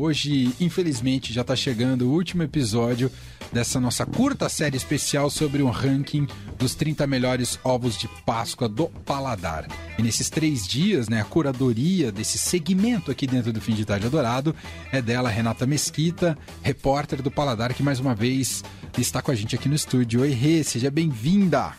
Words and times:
hoje, 0.00 0.52
infelizmente, 0.60 1.32
já 1.32 1.42
está 1.42 1.54
chegando 1.54 2.08
o 2.08 2.12
último 2.12 2.42
episódio 2.42 3.10
dessa 3.52 3.78
nossa 3.78 4.06
curta 4.06 4.48
série 4.48 4.76
especial 4.76 5.28
sobre 5.28 5.62
um 5.62 5.68
ranking 5.70 6.26
dos 6.58 6.74
30 6.74 7.06
melhores 7.06 7.58
ovos 7.62 7.98
de 7.98 8.08
Páscoa 8.24 8.68
do 8.68 8.86
paladar. 9.04 9.66
E 9.98 10.02
nesses 10.02 10.30
três 10.30 10.66
dias, 10.66 11.08
né, 11.08 11.20
a 11.20 11.24
curadoria 11.24 12.10
desse 12.10 12.38
segmento 12.38 13.10
aqui 13.10 13.26
dentro 13.26 13.52
do 13.52 13.60
Fim 13.60 13.74
de 13.74 13.84
Tarde 13.84 14.06
Adorado 14.06 14.54
é 14.90 15.02
dela, 15.02 15.28
Renata 15.28 15.66
Mesquita, 15.66 16.38
repórter 16.62 17.20
do 17.20 17.30
Paladar, 17.30 17.74
que 17.74 17.82
mais 17.82 18.00
uma 18.00 18.14
vez 18.14 18.64
está 18.96 19.20
com 19.20 19.30
a 19.30 19.34
gente 19.34 19.54
aqui 19.54 19.68
no 19.68 19.74
estúdio. 19.74 20.22
Oi, 20.22 20.30
Rê, 20.30 20.64
seja 20.64 20.90
bem-vinda! 20.90 21.72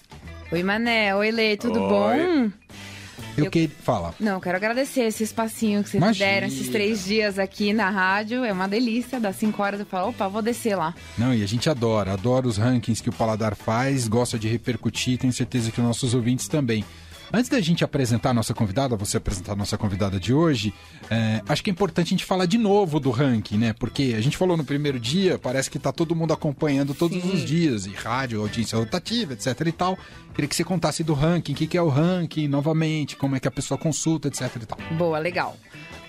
Oi, 0.51 0.63
Mané. 0.63 1.15
Oi, 1.15 1.31
Lê, 1.31 1.55
tudo 1.55 1.81
Oi. 1.81 1.87
bom? 1.89 2.51
Eu, 3.37 3.49
que... 3.49 3.67
Fala. 3.67 4.13
Não, 4.19 4.39
quero 4.39 4.57
agradecer 4.57 5.01
esse 5.01 5.23
espacinho 5.23 5.83
que 5.83 5.89
vocês 5.89 6.01
Imagina. 6.01 6.25
deram 6.25 6.47
esses 6.47 6.69
três 6.69 7.03
dias 7.05 7.39
aqui 7.39 7.73
na 7.73 7.89
rádio. 7.89 8.43
É 8.43 8.51
uma 8.51 8.67
delícia. 8.67 9.19
Das 9.19 9.35
5 9.37 9.61
horas 9.61 9.79
eu 9.79 9.85
falo, 9.85 10.09
opa, 10.09 10.27
vou 10.27 10.41
descer 10.41 10.75
lá. 10.75 10.93
Não, 11.17 11.33
e 11.33 11.43
a 11.43 11.47
gente 11.47 11.69
adora, 11.69 12.13
adora 12.13 12.47
os 12.47 12.57
rankings 12.57 13.01
que 13.01 13.09
o 13.09 13.13
Paladar 13.13 13.55
faz, 13.55 14.07
gosta 14.07 14.37
de 14.37 14.47
repercutir, 14.47 15.17
tenho 15.17 15.33
certeza 15.33 15.71
que 15.71 15.79
os 15.79 15.85
nossos 15.85 16.13
ouvintes 16.13 16.47
também. 16.47 16.83
Antes 17.33 17.49
da 17.49 17.61
gente 17.61 17.83
apresentar 17.83 18.31
a 18.31 18.33
nossa 18.33 18.53
convidada, 18.53 18.97
você 18.97 19.15
apresentar 19.15 19.53
a 19.53 19.55
nossa 19.55 19.77
convidada 19.77 20.19
de 20.19 20.33
hoje, 20.33 20.73
é, 21.09 21.41
acho 21.47 21.63
que 21.63 21.69
é 21.69 21.73
importante 21.73 22.07
a 22.07 22.09
gente 22.09 22.25
falar 22.25 22.45
de 22.45 22.57
novo 22.57 22.99
do 22.99 23.09
ranking, 23.09 23.57
né? 23.57 23.73
Porque 23.73 24.13
a 24.17 24.21
gente 24.21 24.35
falou 24.35 24.57
no 24.57 24.65
primeiro 24.65 24.99
dia, 24.99 25.39
parece 25.39 25.71
que 25.71 25.79
tá 25.79 25.93
todo 25.93 26.13
mundo 26.13 26.33
acompanhando 26.33 26.93
todos 26.93 27.21
Sim. 27.21 27.33
os 27.33 27.45
dias, 27.45 27.85
e 27.85 27.91
rádio, 27.91 28.41
audiência 28.41 28.77
rotativa, 28.77 29.31
etc 29.31 29.61
e 29.65 29.71
tal. 29.71 29.97
Queria 30.33 30.47
que 30.47 30.55
você 30.55 30.63
contasse 30.65 31.05
do 31.05 31.13
ranking, 31.13 31.53
o 31.53 31.55
que, 31.55 31.67
que 31.67 31.77
é 31.77 31.81
o 31.81 31.87
ranking, 31.87 32.49
novamente, 32.49 33.15
como 33.15 33.35
é 33.35 33.39
que 33.39 33.47
a 33.47 33.51
pessoa 33.51 33.77
consulta, 33.77 34.27
etc 34.27 34.49
e 34.61 34.65
tal. 34.65 34.77
Boa, 34.97 35.17
legal. 35.17 35.55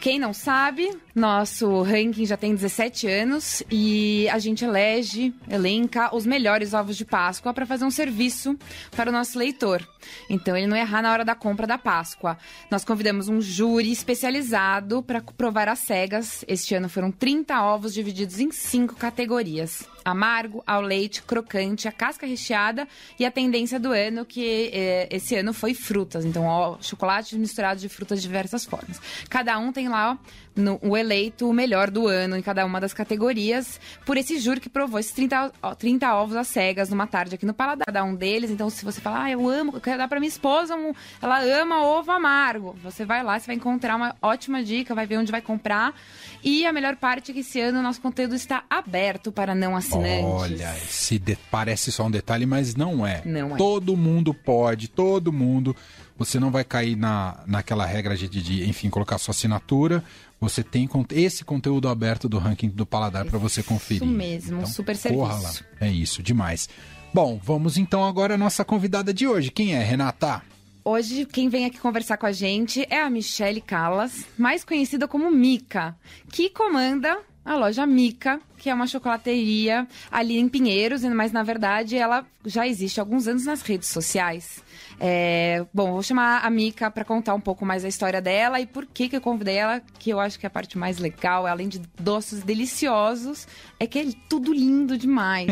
Quem 0.03 0.19
não 0.19 0.33
sabe, 0.33 0.91
nosso 1.15 1.81
ranking 1.81 2.27
já 2.27 2.37
tem 2.37 2.53
17 2.57 3.07
anos 3.07 3.63
e 3.71 4.29
a 4.31 4.39
gente 4.41 4.65
elege, 4.65 5.33
elenca 5.49 6.13
os 6.13 6.27
melhores 6.27 6.75
ovos 6.75 6.97
de 6.97 7.05
Páscoa 7.05 7.55
para 7.55 7.65
fazer 7.65 7.85
um 7.85 7.91
serviço 7.91 8.59
para 8.97 9.11
o 9.11 9.13
nosso 9.13 9.39
leitor. 9.39 9.89
Então 10.29 10.57
ele 10.57 10.67
não 10.67 10.77
errar 10.77 11.03
na 11.03 11.13
hora 11.13 11.25
da 11.25 11.37
compra 11.37 11.69
da 11.69 11.79
Páscoa. 11.79 12.37
Nós 12.69 12.85
convidamos 12.85 13.29
um 13.29 13.41
júri 13.41 13.93
especializado 13.93 15.05
para 15.05 15.21
provar 15.21 15.69
as 15.69 15.79
cegas. 15.79 16.45
Este 16.49 16.75
ano 16.75 16.89
foram 16.89 17.13
30 17.13 17.63
ovos 17.63 17.95
divididos 17.95 18.41
em 18.41 18.51
cinco 18.51 18.97
categorias: 18.97 19.85
amargo, 20.05 20.63
ao 20.67 20.81
leite, 20.81 21.23
crocante, 21.23 21.87
a 21.89 21.93
casca 21.93 22.27
recheada 22.27 22.87
e 23.19 23.25
a 23.25 23.31
tendência 23.31 23.79
do 23.79 23.93
ano 23.93 24.25
que 24.25 24.71
eh, 24.73 25.09
esse 25.11 25.35
ano 25.37 25.53
foi 25.53 25.75
frutas. 25.75 26.25
Então, 26.25 26.45
ó, 26.47 26.77
chocolate 26.81 27.37
misturado 27.37 27.81
de 27.81 27.89
frutas 27.89 28.21
de 28.21 28.27
diversas 28.29 28.65
formas. 28.65 29.01
Cada 29.29 29.59
um 29.59 29.73
tem 29.73 29.89
lá 29.89 30.13
ó, 30.13 30.17
no- 30.55 30.79
o 30.83 30.97
eleito 30.97 31.49
o 31.49 31.53
melhor 31.53 31.91
do 31.91 32.07
ano 32.09 32.37
em 32.37 32.43
cada 32.43 32.65
uma 32.67 32.81
das 32.81 32.93
categorias 32.93 33.81
por 34.05 34.17
esse 34.17 34.39
júri 34.39 34.61
que 34.61 34.69
provou 34.69 34.99
esses 35.01 35.13
30, 35.13 35.53
ó, 35.63 35.75
30 35.75 36.15
ovos 36.15 36.37
às 36.37 36.49
cegas 36.49 36.89
numa 36.91 37.07
tarde 37.07 37.35
aqui 37.35 37.47
no 37.47 37.55
Paladar. 37.55 37.87
Cada 37.87 38.05
um 38.05 38.15
deles. 38.15 38.51
Então, 38.51 38.69
se 38.71 38.85
você 38.85 39.01
falar, 39.01 39.25
ah, 39.25 39.31
eu 39.31 39.49
amo, 39.49 39.73
eu 39.77 39.81
quero 39.81 39.99
dar 39.99 40.09
pra 40.09 40.21
minha 40.21 40.29
esposa, 40.29 40.75
um- 40.77 40.93
ela 41.21 41.41
ama 41.43 41.83
ovo 41.85 42.11
amargo. 42.11 42.77
Você 42.83 43.05
vai 43.05 43.23
lá, 43.23 43.39
você 43.39 43.47
vai 43.47 43.57
encontrar 43.57 43.97
uma 43.97 44.15
ótima 44.21 44.63
dica, 44.63 44.95
vai 44.95 45.07
ver 45.07 45.19
onde 45.19 45.33
vai 45.33 45.41
comprar. 45.41 45.95
E 46.43 46.67
a 46.67 46.73
melhor 46.73 46.97
parte 46.97 47.31
é 47.31 47.35
que 47.35 47.41
esse 47.41 47.61
ano 47.61 47.79
o 47.79 47.83
nosso 47.83 48.01
conteúdo 48.01 48.35
está 48.35 48.65
aberto 48.69 49.31
para 49.33 49.55
não 49.55 49.77
assinantes. 49.99 50.25
Olha, 50.25 50.77
esse 50.77 51.19
de- 51.19 51.37
parece 51.51 51.91
só 51.93 52.07
um 52.07 52.11
detalhe, 52.11 52.47
mas 52.47 52.75
não 52.75 53.07
é. 53.07 53.23
Não 53.25 53.55
é. 53.55 53.59
Todo 53.59 53.97
mundo 53.97 54.33
pode, 54.33 54.89
todo 54.89 55.33
mundo. 55.33 55.75
Você 56.19 56.39
não 56.39 56.51
vai 56.51 56.65
cair 56.65 56.97
na, 56.97 57.43
naquela 57.47 57.85
regra 57.85 58.17
de, 58.17 58.29
de, 58.29 58.69
enfim, 58.69 58.89
colocar 58.91 59.19
sua 59.19 59.33
assinatura. 59.33 60.05
Você 60.41 60.63
tem 60.63 60.89
esse 61.11 61.45
conteúdo 61.45 61.89
aberto 61.89 62.29
do 62.29 62.39
ranking 62.39 62.69
do 62.69 62.85
Paladar 62.85 63.25
para 63.25 63.39
você 63.39 63.63
conferir. 63.63 64.03
Isso 64.03 64.11
mesmo, 64.13 64.61
um 64.61 64.67
super 64.67 64.97
corra 64.99 65.35
serviço. 65.39 65.65
lá. 65.81 65.87
É 65.87 65.91
isso, 65.91 66.23
demais. 66.23 66.69
Bom, 67.15 67.41
vamos 67.43 67.77
então 67.77 68.05
agora 68.05 68.35
à 68.35 68.39
nossa 68.39 68.65
convidada 68.65 69.13
de 69.13 69.27
hoje. 69.27 69.51
Quem 69.51 69.75
é, 69.75 69.83
Renata? 69.83 70.43
Hoje, 70.85 71.27
quem 71.27 71.49
vem 71.49 71.65
aqui 71.65 71.79
conversar 71.79 72.17
com 72.17 72.27
a 72.27 72.33
gente 72.33 72.85
é 72.91 73.01
a 73.01 73.09
Michele 73.09 73.61
Callas, 73.61 74.25
mais 74.37 74.65
conhecida 74.65 75.07
como 75.07 75.31
Mica, 75.31 75.95
que 76.33 76.51
comanda 76.51 77.21
a 77.45 77.57
loja 77.57 77.85
Mica, 77.87 78.41
que 78.57 78.71
é 78.71 78.75
uma 78.75 78.87
chocolateria 78.87 79.87
ali 80.11 80.39
em 80.39 80.49
Pinheiros, 80.49 81.03
mas 81.03 81.33
na 81.33 81.43
verdade 81.43 81.97
ela 81.97 82.25
já 82.47 82.67
existe 82.67 83.01
há 83.01 83.03
alguns 83.03 83.27
anos 83.27 83.45
nas 83.45 83.63
redes 83.63 83.89
sociais. 83.89 84.63
É, 85.01 85.65
bom, 85.75 85.93
vou 85.93 86.03
chamar 86.03 86.45
a 86.45 86.51
Mica 86.51 86.91
para 86.91 87.05
contar 87.05 87.35
um 87.35 87.41
pouco 87.41 87.67
mais 87.67 87.85
a 87.85 87.89
história 87.89 88.23
dela 88.23 88.61
e 88.61 88.67
por 88.67 88.87
que, 88.87 89.09
que 89.09 89.17
eu 89.17 89.21
convidei 89.21 89.57
ela, 89.57 89.83
que 89.99 90.11
eu 90.11 90.21
acho 90.21 90.39
que 90.39 90.47
é 90.47 90.49
a 90.49 90.51
parte 90.51 90.79
mais 90.79 90.99
legal, 90.99 91.47
além 91.47 91.69
de 91.69 91.81
doces 92.01 92.45
deliciosos, 92.45 93.49
é 93.81 93.87
que 93.87 93.99
é 93.99 94.05
tudo 94.29 94.53
lindo 94.53 94.97
demais. 94.97 95.49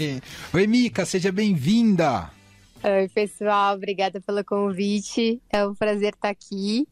Oi, 0.54 0.66
Mica, 0.66 1.04
seja 1.04 1.30
bem-vinda. 1.30 2.30
Oi, 2.82 3.08
pessoal, 3.14 3.76
obrigada 3.76 4.20
pelo 4.20 4.42
convite. 4.44 5.40
É 5.50 5.66
um 5.66 5.74
prazer 5.74 6.14
estar 6.14 6.30
aqui 6.30 6.86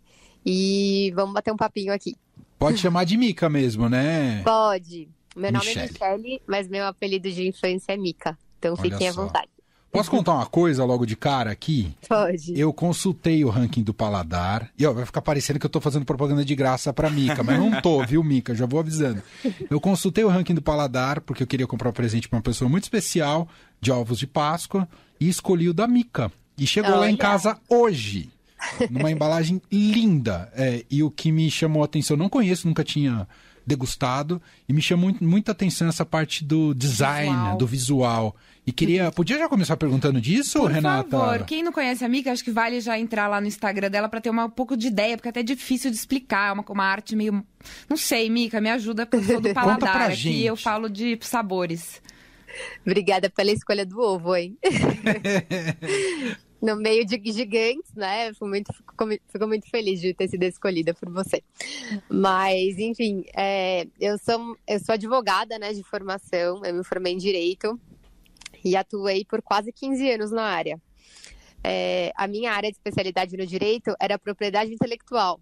e 0.44 1.12
vamos 1.14 1.32
bater 1.32 1.52
um 1.52 1.56
papinho 1.56 1.92
aqui. 1.92 2.14
Pode 2.62 2.78
chamar 2.78 3.04
de 3.04 3.16
Mica 3.16 3.48
mesmo, 3.48 3.88
né? 3.88 4.42
Pode. 4.44 5.08
Meu 5.36 5.50
nome 5.52 5.64
Michele. 5.66 5.80
é 6.00 6.16
Michele, 6.16 6.42
mas 6.46 6.68
meu 6.68 6.86
apelido 6.86 7.30
de 7.30 7.48
infância 7.48 7.92
é 7.92 7.96
Mica. 7.96 8.36
Então 8.58 8.74
Olha 8.78 8.82
fiquem 8.82 9.08
à 9.08 9.12
só. 9.12 9.24
vontade. 9.24 9.48
Posso 9.90 10.08
contar 10.10 10.34
uma 10.34 10.46
coisa 10.46 10.84
logo 10.84 11.04
de 11.04 11.16
cara 11.16 11.50
aqui? 11.50 11.94
Pode. 12.08 12.58
Eu 12.58 12.72
consultei 12.72 13.44
o 13.44 13.50
ranking 13.50 13.82
do 13.82 13.92
Paladar. 13.92 14.70
E 14.78 14.86
ó, 14.86 14.92
vai 14.92 15.04
ficar 15.04 15.20
parecendo 15.20 15.58
que 15.58 15.66
eu 15.66 15.70
tô 15.70 15.80
fazendo 15.80 16.04
propaganda 16.04 16.44
de 16.44 16.54
graça 16.54 16.92
pra 16.92 17.10
Mica, 17.10 17.42
mas 17.42 17.58
não 17.58 17.80
tô, 17.80 18.02
viu, 18.06 18.22
Mica? 18.24 18.54
Já 18.54 18.64
vou 18.66 18.80
avisando. 18.80 19.22
Eu 19.68 19.80
consultei 19.80 20.24
o 20.24 20.28
ranking 20.28 20.54
do 20.54 20.62
Paladar 20.62 21.20
porque 21.20 21.42
eu 21.42 21.46
queria 21.46 21.66
comprar 21.66 21.90
um 21.90 21.94
presente 21.94 22.28
pra 22.28 22.36
uma 22.38 22.42
pessoa 22.42 22.68
muito 22.70 22.84
especial 22.84 23.48
de 23.80 23.90
ovos 23.92 24.18
de 24.18 24.26
Páscoa 24.26 24.88
e 25.20 25.28
escolhi 25.28 25.68
o 25.68 25.74
da 25.74 25.86
Mica. 25.86 26.32
E 26.56 26.66
chegou 26.66 26.92
lá 26.96 27.06
em 27.08 27.14
Olha. 27.14 27.18
casa 27.18 27.58
hoje. 27.68 28.30
Numa 28.90 29.10
embalagem 29.12 29.60
linda. 29.70 30.50
É, 30.54 30.84
e 30.90 31.02
o 31.02 31.10
que 31.10 31.30
me 31.32 31.50
chamou 31.50 31.82
a 31.82 31.86
atenção, 31.86 32.14
eu 32.14 32.18
não 32.18 32.28
conheço, 32.28 32.66
nunca 32.66 32.82
tinha 32.84 33.26
degustado. 33.66 34.40
E 34.68 34.72
me 34.72 34.82
chamou 34.82 35.04
muito- 35.10 35.24
muita 35.24 35.52
atenção 35.52 35.88
essa 35.88 36.04
parte 36.04 36.44
do 36.44 36.74
design, 36.74 37.30
Visual. 37.30 37.56
do 37.58 37.66
visual. 37.66 38.36
E 38.66 38.70
queria. 38.72 39.10
Podia 39.10 39.38
já 39.38 39.48
começar 39.48 39.76
perguntando 39.76 40.20
disso, 40.20 40.60
Por 40.60 40.70
Renata? 40.70 41.10
favor, 41.10 41.44
quem 41.44 41.62
não 41.64 41.72
conhece 41.72 42.04
a 42.04 42.08
Mica, 42.08 42.30
acho 42.30 42.44
que 42.44 42.50
vale 42.52 42.80
já 42.80 42.96
entrar 42.98 43.26
lá 43.28 43.40
no 43.40 43.46
Instagram 43.48 43.90
dela 43.90 44.08
pra 44.08 44.20
ter 44.20 44.30
uma, 44.30 44.44
um 44.44 44.50
pouco 44.50 44.76
de 44.76 44.86
ideia, 44.86 45.16
porque 45.16 45.28
é 45.28 45.30
até 45.30 45.42
difícil 45.42 45.90
de 45.90 45.96
explicar, 45.96 46.50
é 46.50 46.52
uma, 46.52 46.64
uma 46.68 46.84
arte 46.84 47.16
meio... 47.16 47.44
Não 47.88 47.96
sei, 47.96 48.30
Mica, 48.30 48.60
me 48.60 48.70
ajuda, 48.70 49.04
porque 49.04 49.16
eu 49.16 49.24
sou 49.32 49.40
do 49.40 49.50
pra 49.54 49.62
paladar 49.62 50.02
aqui, 50.02 50.14
gente. 50.16 50.44
eu 50.44 50.56
falo 50.56 50.88
de 50.88 51.18
sabores. 51.22 52.00
Obrigada 52.86 53.28
pela 53.30 53.50
escolha 53.50 53.84
do 53.84 53.98
ovo, 54.00 54.36
hein? 54.36 54.56
no 56.62 56.76
meio 56.76 57.04
de 57.04 57.20
gigantes, 57.32 57.92
né? 57.94 58.32
Fico 58.32 58.46
muito, 58.46 58.72
fico, 58.72 59.06
mu- 59.06 59.18
fico 59.28 59.46
muito 59.48 59.68
feliz 59.68 60.00
de 60.00 60.14
ter 60.14 60.28
sido 60.28 60.44
escolhida 60.44 60.94
por 60.94 61.10
você. 61.10 61.42
Mas, 62.08 62.78
enfim, 62.78 63.24
é, 63.36 63.88
eu, 64.00 64.16
sou, 64.16 64.56
eu 64.68 64.78
sou 64.78 64.92
advogada 64.92 65.58
né, 65.58 65.72
de 65.72 65.82
formação, 65.82 66.64
eu 66.64 66.72
me 66.72 66.84
formei 66.84 67.14
em 67.14 67.18
Direito 67.18 67.78
e 68.64 68.76
atuei 68.76 69.24
por 69.24 69.42
quase 69.42 69.72
15 69.72 70.08
anos 70.12 70.30
na 70.30 70.44
área. 70.44 70.80
É, 71.64 72.12
a 72.16 72.28
minha 72.28 72.52
área 72.52 72.70
de 72.70 72.76
especialidade 72.76 73.36
no 73.36 73.44
Direito 73.44 73.94
era 74.00 74.16
propriedade 74.16 74.72
intelectual. 74.72 75.40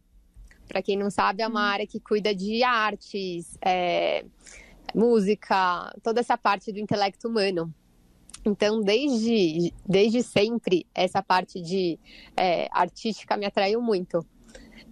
Para 0.66 0.80
quem 0.80 0.96
não 0.96 1.10
sabe, 1.10 1.42
é 1.42 1.46
uma 1.48 1.62
área 1.62 1.86
que 1.86 2.00
cuida 2.00 2.34
de 2.34 2.62
artes, 2.62 3.58
é, 3.60 4.24
música, 4.94 5.94
toda 6.02 6.20
essa 6.20 6.38
parte 6.38 6.72
do 6.72 6.78
intelecto 6.78 7.28
humano. 7.28 7.74
Então, 8.44 8.80
desde, 8.80 9.72
desde 9.86 10.22
sempre, 10.22 10.86
essa 10.94 11.22
parte 11.22 11.60
de 11.60 11.98
é, 12.36 12.68
artística 12.70 13.36
me 13.36 13.46
atraiu 13.46 13.80
muito. 13.80 14.24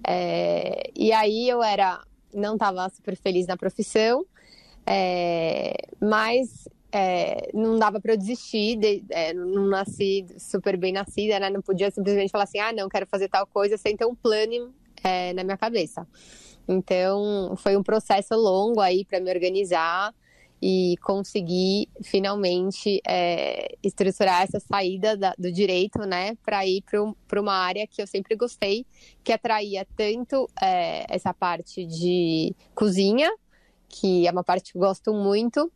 É, 0.07 0.91
e 0.95 1.13
aí 1.13 1.49
eu 1.49 1.63
era, 1.63 2.03
não 2.33 2.55
estava 2.55 2.89
super 2.91 3.17
feliz 3.17 3.47
na 3.47 3.57
profissão, 3.57 4.25
é, 4.87 5.75
mas 6.01 6.69
é, 6.93 7.51
não 7.53 7.79
dava 7.79 8.01
para 8.01 8.13
eu 8.13 8.17
desistir, 8.17 8.77
de- 8.77 9.05
é, 9.11 9.33
não 9.35 9.67
nasci 9.67 10.27
super 10.39 10.77
bem 10.77 10.93
nascida, 10.93 11.39
né? 11.41 11.51
Não 11.51 11.61
podia 11.61 11.91
simplesmente 11.91 12.31
falar 12.31 12.45
assim, 12.45 12.59
ah, 12.59 12.73
não, 12.73 12.89
quero 12.89 13.07
fazer 13.07 13.29
tal 13.29 13.47
coisa 13.47 13.77
sem 13.77 13.97
ter 13.97 14.07
um 14.07 14.15
plano 14.15 14.73
é, 15.03 15.33
na 15.33 15.45
minha 15.45 15.57
cabeça. 15.57 16.07
Então, 16.67 17.55
foi 17.57 17.77
um 17.77 17.83
processo 17.83 18.35
longo 18.35 18.81
aí 18.81 19.05
para 19.05 19.21
me 19.21 19.31
organizar 19.31 20.15
e 20.61 20.97
conseguir 21.03 21.89
finalmente 22.03 23.01
é, 23.07 23.77
estruturar 23.83 24.43
essa 24.43 24.59
saída 24.59 25.17
da- 25.17 25.35
do 25.39 25.53
direito, 25.53 26.01
né, 26.01 26.37
para 26.45 26.67
ir 26.67 26.83
para 27.29 27.41
uma 27.41 27.55
área 27.55 27.87
que 27.87 28.03
eu 28.03 28.07
sempre 28.07 28.35
gostei, 28.37 28.85
que 29.23 29.33
atraía 29.33 29.87
tanto 29.97 30.49
é, 30.61 31.07
essa 31.09 31.33
parte 31.33 31.87
de 31.87 32.55
cozinha, 32.75 33.31
que 33.89 34.27
é 34.27 34.31
uma 34.31 34.45
parte 34.45 34.73
que 34.73 34.79
eu 34.79 34.83
gosto 34.83 35.13
muito, 35.13 35.71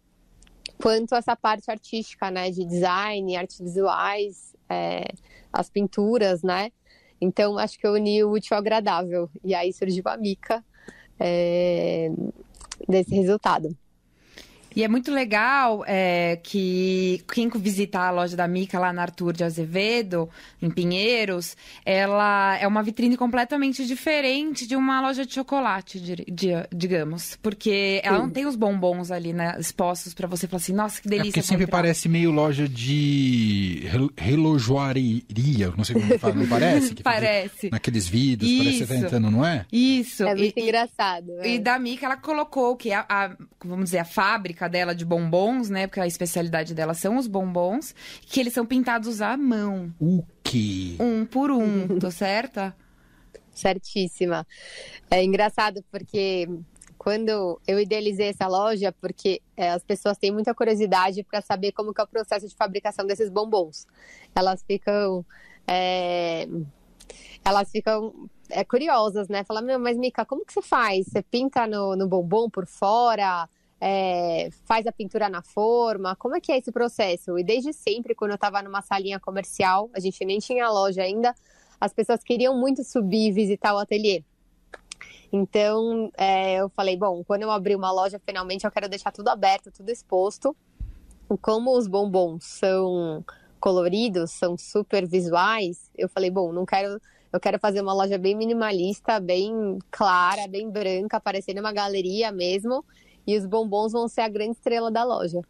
quanto 0.81 1.15
essa 1.15 1.37
parte 1.37 1.71
artística, 1.71 2.31
né, 2.31 2.51
de 2.51 2.65
design, 2.65 3.37
artes 3.37 3.61
visuais, 3.61 4.55
é, 4.69 5.05
as 5.53 5.71
pinturas, 5.71 6.43
né. 6.43 6.73
Então, 7.21 7.57
acho 7.57 7.79
que 7.79 7.87
eu 7.87 7.93
uni 7.93 8.25
o 8.25 8.33
útil 8.33 8.57
ao 8.57 8.61
agradável. 8.61 9.31
E 9.45 9.55
aí 9.55 9.73
surgiu 9.73 10.03
a 10.07 10.17
Mica. 10.17 10.65
É, 11.21 12.11
desse 12.89 13.15
resultado. 13.15 13.77
E 14.75 14.85
é 14.85 14.89
muito 14.89 15.11
legal 15.13 15.85
é, 15.87 16.39
que 16.43 17.23
quem 17.33 17.49
visitar 17.55 18.09
a 18.09 18.11
loja 18.11 18.37
da 18.37 18.49
Mica 18.49 18.79
lá 18.79 18.93
na 18.93 19.03
Arthur 19.03 19.33
de 19.33 19.45
Azevedo, 19.45 20.29
em 20.61 20.71
Pinheiros, 20.71 21.57
ela 21.85 22.57
é 22.59 22.67
uma 22.67 22.83
vitrine 22.83 23.17
completamente 23.17 23.87
diferente 23.87 24.67
de 24.67 24.77
uma 24.77 25.01
loja 25.01 25.27
de 25.27 25.35
chocolate, 25.35 26.01
digamos. 26.73 27.39
Porque 27.43 28.01
ela 28.03 28.17
Sim. 28.17 28.23
não 28.23 28.31
tem 28.31 28.47
os 28.47 28.57
bombons 28.57 29.11
ali 29.11 29.33
né, 29.33 29.57
expostos 29.59 30.15
para 30.15 30.27
você 30.27 30.47
falar 30.47 30.61
assim, 30.61 30.73
nossa, 30.73 31.01
que 31.01 31.09
delícia. 31.09 31.29
É 31.29 31.33
porque 31.33 31.43
sempre 31.43 31.65
entrar. 31.65 31.79
parece 31.79 32.09
meio 32.09 32.31
loja 32.31 32.69
de 32.69 33.85
relojoaria, 34.17 35.73
não 35.77 35.85
sei 35.85 35.95
como 35.95 36.19
fala, 36.19 36.35
não 36.35 36.47
parece? 36.47 36.95
Que 36.95 37.03
parece. 37.05 37.71
Naqueles 37.71 38.09
vídeos, 38.09 38.51
Isso. 38.51 38.63
parece 38.63 38.79
que 38.79 38.87
você 38.87 38.95
tá 38.95 39.07
entrando, 39.07 39.31
não 39.31 39.45
é? 39.45 39.67
Isso. 39.73 40.25
É 40.25 40.35
muito 40.35 40.59
e, 40.59 40.63
engraçado. 40.63 41.33
É. 41.41 41.55
E 41.55 41.59
da 41.59 41.79
Mica, 41.79 42.07
ela 42.07 42.17
colocou 42.17 42.77
que 42.77 42.93
a, 42.93 43.05
a, 43.09 43.37
vamos 43.65 43.87
dizer, 43.87 43.99
a 43.99 44.05
fábrica 44.05 44.62
fábrica 44.63 44.69
dela 44.69 44.95
de 44.95 45.05
bombons, 45.05 45.69
né? 45.69 45.87
Porque 45.87 46.01
a 46.01 46.07
especialidade 46.07 46.75
dela 46.75 46.95
são 46.95 47.17
os 47.17 47.27
bombons, 47.27 47.95
que 48.23 48.41
eles 48.41 48.53
são 48.53 48.65
pintados 48.65 49.21
à 49.21 49.37
mão. 49.37 49.93
O 50.01 50.23
quê? 50.43 50.97
Um 51.01 51.25
por 51.25 51.51
um, 51.51 51.99
tô 51.99 52.11
certa? 52.13 52.75
Certíssima. 53.53 54.47
É 55.11 55.23
engraçado 55.23 55.85
porque 55.91 56.49
quando 56.97 57.61
eu 57.67 57.81
idealizei 57.81 58.29
essa 58.29 58.47
loja, 58.47 58.93
porque 59.01 59.41
é, 59.57 59.71
as 59.71 59.83
pessoas 59.83 60.17
têm 60.17 60.31
muita 60.31 60.55
curiosidade 60.55 61.25
para 61.25 61.41
saber 61.41 61.73
como 61.73 61.93
que 61.93 62.01
é 62.01 62.05
o 62.05 62.09
processo 62.09 62.47
de 62.47 62.55
fabricação 62.55 63.05
desses 63.05 63.29
bombons. 63.29 63.87
Elas 64.35 64.63
ficam. 64.63 65.25
É, 65.67 66.47
elas 67.45 67.71
ficam 67.71 68.15
é, 68.49 68.63
curiosas, 68.65 69.29
né? 69.29 69.43
Falam, 69.43 69.65
meu, 69.65 69.79
mas 69.79 69.99
Mica, 69.99 70.25
como 70.25 70.47
que 70.47 70.53
você 70.53 70.63
faz? 70.63 71.07
Você 71.07 71.23
pinta 71.23 71.67
no, 71.67 71.97
no 71.97 72.07
bombom 72.07 72.49
por 72.49 72.67
fora? 72.67 73.49
É, 73.85 74.49
faz 74.65 74.87
a 74.87 74.93
pintura 74.93 75.29
na 75.29 75.43
forma? 75.43 76.15
Como 76.15 76.37
é 76.37 76.41
que 76.41 76.53
é 76.53 76.59
esse 76.59 76.71
processo? 76.71 77.37
E 77.37 77.43
desde 77.43 77.73
sempre, 77.73 78.15
quando 78.15 78.31
eu 78.31 78.37
estava 78.37 78.63
numa 78.63 78.81
salinha 78.81 79.19
comercial, 79.19 79.91
a 79.93 79.99
gente 79.99 80.25
nem 80.25 80.39
tinha 80.39 80.71
loja 80.71 81.03
ainda, 81.03 81.35
as 81.81 81.93
pessoas 81.93 82.23
queriam 82.23 82.57
muito 82.57 82.85
subir 82.85 83.27
e 83.27 83.33
visitar 83.33 83.75
o 83.75 83.79
ateliê. 83.79 84.23
Então, 85.33 86.13
é, 86.17 86.61
eu 86.61 86.69
falei, 86.69 86.97
bom, 86.97 87.25
quando 87.25 87.43
eu 87.43 87.51
abrir 87.51 87.75
uma 87.75 87.91
loja, 87.91 88.21
finalmente 88.25 88.65
eu 88.65 88.71
quero 88.71 88.89
deixar 88.89 89.11
tudo 89.11 89.29
aberto, 89.29 89.73
tudo 89.73 89.91
exposto. 89.91 90.55
Como 91.41 91.77
os 91.77 91.89
bombons 91.89 92.45
são 92.45 93.25
coloridos, 93.59 94.31
são 94.31 94.57
super 94.57 95.09
visuais, 95.09 95.91
eu 95.99 96.09
falei, 96.09 96.31
bom, 96.31 96.53
não 96.53 96.65
quero 96.65 97.01
eu 97.33 97.41
quero 97.41 97.59
fazer 97.59 97.81
uma 97.81 97.95
loja 97.95 98.19
bem 98.19 98.37
minimalista, 98.37 99.19
bem 99.19 99.79
clara, 99.91 100.47
bem 100.47 100.71
branca, 100.71 101.19
parecendo 101.19 101.61
uma 101.61 101.73
galeria 101.73 102.31
mesmo 102.31 102.85
e 103.27 103.37
os 103.37 103.47
bombons 103.47 103.93
vão 103.93 104.09
ser 104.09 104.23
a 104.23 104.29
grande 104.29 104.53
estrela 104.53 104.91
da 104.91 105.05
loja. 105.05 105.41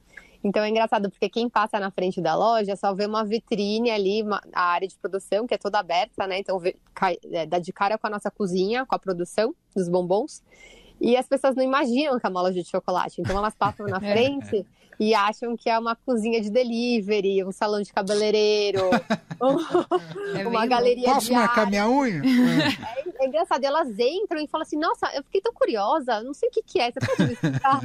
Então 0.44 0.62
é 0.62 0.68
engraçado 0.68 1.08
porque 1.08 1.28
quem 1.28 1.48
passa 1.48 1.78
na 1.78 1.90
frente 1.90 2.20
da 2.20 2.34
loja 2.34 2.74
só 2.74 2.92
vê 2.92 3.06
uma 3.06 3.24
vitrine 3.24 3.90
ali, 3.90 4.22
uma, 4.22 4.42
a 4.52 4.64
área 4.64 4.88
de 4.88 4.96
produção 4.96 5.46
que 5.46 5.54
é 5.54 5.58
toda 5.58 5.78
aberta, 5.78 6.26
né? 6.26 6.38
Então 6.40 6.58
vê, 6.58 6.76
cai, 6.92 7.16
é, 7.30 7.46
dá 7.46 7.58
de 7.58 7.72
cara 7.72 7.96
com 7.96 8.06
a 8.08 8.10
nossa 8.10 8.30
cozinha, 8.30 8.84
com 8.84 8.94
a 8.94 8.98
produção 8.98 9.54
dos 9.74 9.88
bombons. 9.88 10.42
E 11.00 11.16
as 11.16 11.26
pessoas 11.28 11.54
não 11.54 11.62
imaginam 11.62 12.18
que 12.18 12.26
é 12.26 12.28
uma 12.28 12.42
loja 12.42 12.60
de 12.60 12.68
chocolate. 12.68 13.20
Então 13.20 13.36
elas 13.36 13.54
passam 13.54 13.86
na 13.86 13.98
é. 14.02 14.12
frente 14.12 14.66
e 15.02 15.14
acham 15.14 15.56
que 15.56 15.68
é 15.68 15.76
uma 15.76 15.96
cozinha 15.96 16.40
de 16.40 16.48
delivery, 16.48 17.42
um 17.42 17.50
salão 17.50 17.82
de 17.82 17.92
cabeleireiro, 17.92 18.78
é 20.38 20.46
uma 20.46 20.64
galeria 20.64 21.14
Posso 21.14 21.26
de 21.26 21.32
marcar 21.32 21.68
minha 21.68 21.88
unha? 21.88 22.22
É, 22.22 23.24
é, 23.24 23.26
engraçado, 23.26 23.64
elas 23.64 23.88
entram 23.98 24.40
e 24.40 24.46
falam 24.46 24.62
assim, 24.62 24.78
nossa, 24.78 25.10
eu 25.16 25.24
fiquei 25.24 25.40
tão 25.40 25.52
curiosa, 25.52 26.22
não 26.22 26.32
sei 26.32 26.48
o 26.48 26.52
que 26.52 26.62
que 26.62 26.80
é, 26.80 26.92
você 26.92 27.00
pode 27.00 27.24
me 27.24 27.32
explicar? 27.32 27.80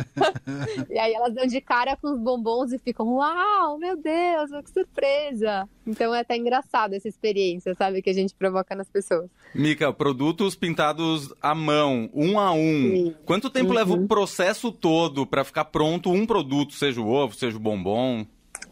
e 0.91 0.99
aí 0.99 1.11
elas 1.11 1.33
dão 1.33 1.47
de 1.47 1.59
cara 1.59 1.97
com 1.97 2.11
os 2.11 2.19
bombons 2.19 2.71
e 2.71 2.77
ficam, 2.77 3.15
uau, 3.15 3.79
meu 3.79 3.97
Deus, 3.97 4.51
que 4.63 4.69
surpresa! 4.69 5.67
Então 5.87 6.13
é 6.13 6.19
até 6.19 6.35
engraçado 6.35 6.93
essa 6.93 7.07
experiência, 7.07 7.73
sabe, 7.73 8.01
que 8.01 8.09
a 8.09 8.13
gente 8.13 8.35
provoca 8.35 8.75
nas 8.75 8.89
pessoas. 8.89 9.29
Mica, 9.55 9.91
produtos 9.93 10.55
pintados 10.55 11.33
à 11.41 11.55
mão, 11.55 12.09
um 12.13 12.37
a 12.37 12.51
um. 12.51 12.91
Sim. 12.91 13.15
Quanto 13.25 13.49
tempo 13.49 13.69
uhum. 13.69 13.75
leva 13.75 13.93
o 13.93 14.07
processo 14.07 14.71
todo 14.71 15.25
para 15.25 15.45
ficar 15.45 15.65
pronto 15.65 16.11
um 16.11 16.25
produto, 16.25 16.73
seja 16.73 16.99
o 16.99 17.06
ovo, 17.09 17.33
seja 17.35 17.57
o 17.57 17.59
bombom? 17.59 18.25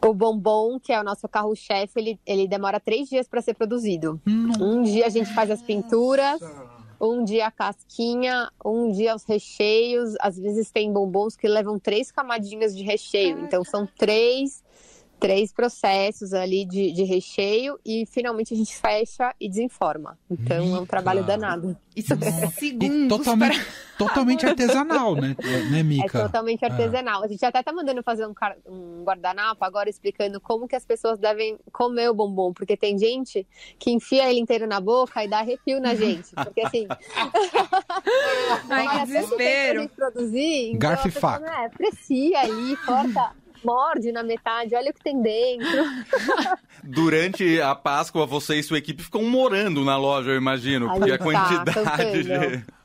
O 0.04 0.14
bombom, 0.14 0.80
que 0.80 0.94
é 0.94 1.00
o 1.00 1.04
nosso 1.04 1.28
carro-chefe, 1.28 2.00
ele, 2.00 2.20
ele 2.26 2.48
demora 2.48 2.80
três 2.80 3.10
dias 3.10 3.28
para 3.28 3.42
ser 3.42 3.54
produzido. 3.54 4.20
Um 4.60 4.84
dia 4.84 5.06
a 5.08 5.10
gente 5.10 5.34
faz 5.34 5.50
as 5.50 5.62
pinturas, 5.62 6.40
um 7.00 7.24
dia 7.24 7.48
a 7.48 7.52
casquinha, 7.52 8.50
um 8.64 8.92
dia 8.92 9.16
os 9.16 9.24
recheios. 9.24 10.14
Às 10.20 10.38
vezes 10.38 10.72
tem 10.72 10.92
bombons 10.92 11.36
que 11.36 11.48
levam 11.48 11.80
três 11.80 12.12
camadinhas 12.12 12.76
de 12.76 12.84
recheio. 12.84 13.40
Então 13.40 13.64
são 13.64 13.88
três 13.98 14.64
três 15.20 15.52
processos 15.52 16.34
ali 16.34 16.66
de, 16.66 16.92
de 16.92 17.04
recheio 17.04 17.80
e 17.86 18.06
finalmente 18.06 18.54
a 18.54 18.58
gente 18.58 18.76
fecha 18.76 19.34
e 19.40 19.50
desenforma. 19.50 20.18
Então 20.30 20.66
Mica. 20.66 20.78
é 20.78 20.82
um 20.82 20.86
trabalho 20.86 21.24
danado. 21.24 21.78
Isso 21.96 22.14
é 22.14 22.48
segundos. 22.50 23.18
totalmente, 23.18 23.58
para... 23.58 24.08
totalmente 24.08 24.46
artesanal, 24.48 25.16
né, 25.16 25.36
né, 25.72 25.84
Mica? 25.84 26.20
É 26.20 26.22
totalmente 26.24 26.64
é. 26.64 26.68
artesanal. 26.70 27.24
É. 27.24 27.26
A 27.26 27.30
gente 27.30 27.46
até 27.46 27.64
tá 27.64 27.72
mandando 27.72 28.04
fazer 28.04 28.26
um, 28.26 28.34
um 28.68 29.04
guardanapo 29.04 29.64
agora 29.64 29.90
explicando 29.90 30.42
como 30.42 30.68
que 30.68 30.76
as 30.76 30.86
pessoas 30.86 31.18
devem 31.18 31.58
comer 31.72 32.10
o 32.10 32.14
bombom, 32.14 32.54
porque 32.54 32.76
tem 32.76 32.98
gente 32.98 33.48
que 33.80 33.92
enfia 33.92 34.30
ele 34.30 34.40
inteiro 34.40 34.68
na 34.68 34.82
boca 34.82 35.24
e 35.24 35.30
dá 35.30 35.40
arrepio 35.40 35.80
na 35.80 35.96
gente. 35.96 36.34
Porque 36.36 36.62
assim. 36.62 36.88
Ai, 38.70 39.00
que 39.00 39.06
desespero. 39.06 39.90
Produzir, 39.90 40.70
então 40.70 40.80
Garfo 40.80 41.08
e 41.08 41.12
faca. 41.12 41.46
É, 41.46 41.66
aprecia 41.68 42.42
ali, 42.42 42.76
corta 42.86 43.45
morde 43.66 44.12
na 44.12 44.24
metade, 44.24 44.76
olha 44.76 44.92
o 44.92 44.94
que 44.94 45.04
tem 45.04 45.22
dentro. 45.22 45.84
Durante 46.84 47.60
a 47.62 47.74
Páscoa, 47.74 48.26
você 48.26 48.56
e 48.56 48.64
sua 48.64 48.78
equipe 48.78 49.04
ficam 49.04 49.24
morando 49.24 49.84
na 49.84 49.98
loja, 49.98 50.32
eu 50.32 50.38
imagino, 50.38 50.90
porque 50.90 51.12
a 51.12 51.18
tá, 51.18 51.24
quantidade 51.24 52.24
de... 52.24 52.66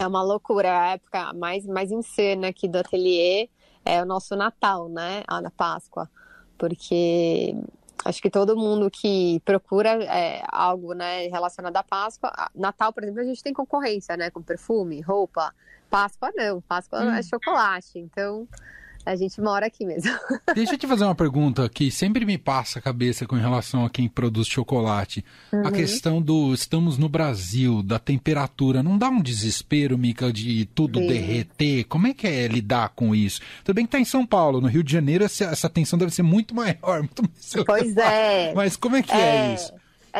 É 0.00 0.06
uma 0.06 0.22
loucura, 0.22 0.80
a 0.80 0.86
época 0.92 1.34
mais, 1.34 1.66
mais 1.66 1.92
insana 1.92 2.48
aqui 2.48 2.66
do 2.66 2.78
ateliê 2.78 3.50
é 3.84 4.02
o 4.02 4.06
nosso 4.06 4.34
Natal, 4.34 4.88
né? 4.88 5.22
A 5.28 5.50
Páscoa. 5.50 6.10
Porque 6.56 7.54
acho 8.04 8.22
que 8.22 8.30
todo 8.30 8.56
mundo 8.56 8.90
que 8.90 9.40
procura 9.44 10.02
é, 10.04 10.42
algo 10.48 10.94
né, 10.94 11.28
relacionado 11.28 11.76
à 11.76 11.82
Páscoa, 11.82 12.32
Natal, 12.54 12.92
por 12.92 13.02
exemplo, 13.02 13.20
a 13.20 13.24
gente 13.24 13.42
tem 13.42 13.52
concorrência, 13.52 14.16
né? 14.16 14.30
Com 14.30 14.42
perfume, 14.42 15.00
roupa. 15.02 15.54
Páscoa 15.90 16.32
não, 16.34 16.60
Páscoa 16.62 17.00
hum. 17.00 17.10
é 17.10 17.22
chocolate. 17.22 17.98
Então 17.98 18.48
a 19.06 19.14
gente 19.14 19.40
mora 19.40 19.66
aqui 19.66 19.86
mesmo. 19.86 20.10
Deixa 20.52 20.74
eu 20.74 20.78
te 20.78 20.86
fazer 20.86 21.04
uma 21.04 21.14
pergunta 21.14 21.68
que 21.68 21.92
sempre 21.92 22.26
me 22.26 22.36
passa 22.36 22.80
a 22.80 22.82
cabeça 22.82 23.24
com 23.24 23.36
relação 23.36 23.84
a 23.84 23.90
quem 23.90 24.08
produz 24.08 24.48
chocolate. 24.48 25.24
Uhum. 25.52 25.64
A 25.64 25.70
questão 25.70 26.20
do 26.20 26.52
estamos 26.52 26.98
no 26.98 27.08
Brasil, 27.08 27.84
da 27.84 28.00
temperatura, 28.00 28.82
não 28.82 28.98
dá 28.98 29.08
um 29.08 29.22
desespero, 29.22 29.96
Mica, 29.96 30.32
de 30.32 30.64
tudo 30.74 30.98
Sim. 30.98 31.06
derreter? 31.06 31.84
Como 31.84 32.08
é 32.08 32.14
que 32.14 32.26
é 32.26 32.48
lidar 32.48 32.88
com 32.90 33.14
isso? 33.14 33.40
Tudo 33.64 33.76
bem 33.76 33.86
que 33.86 33.92
tá 33.92 34.00
em 34.00 34.04
São 34.04 34.26
Paulo, 34.26 34.60
no 34.60 34.66
Rio 34.66 34.82
de 34.82 34.92
Janeiro 34.92 35.22
essa, 35.22 35.44
essa 35.44 35.70
tensão 35.70 35.96
deve 35.96 36.12
ser 36.12 36.22
muito 36.22 36.52
maior, 36.52 36.98
muito 36.98 37.22
mais 37.22 37.64
Pois 37.64 37.96
é. 37.96 38.52
Mas 38.54 38.76
como 38.76 38.96
é 38.96 39.02
que 39.02 39.12
é, 39.12 39.50
é 39.50 39.54
isso? 39.54 39.72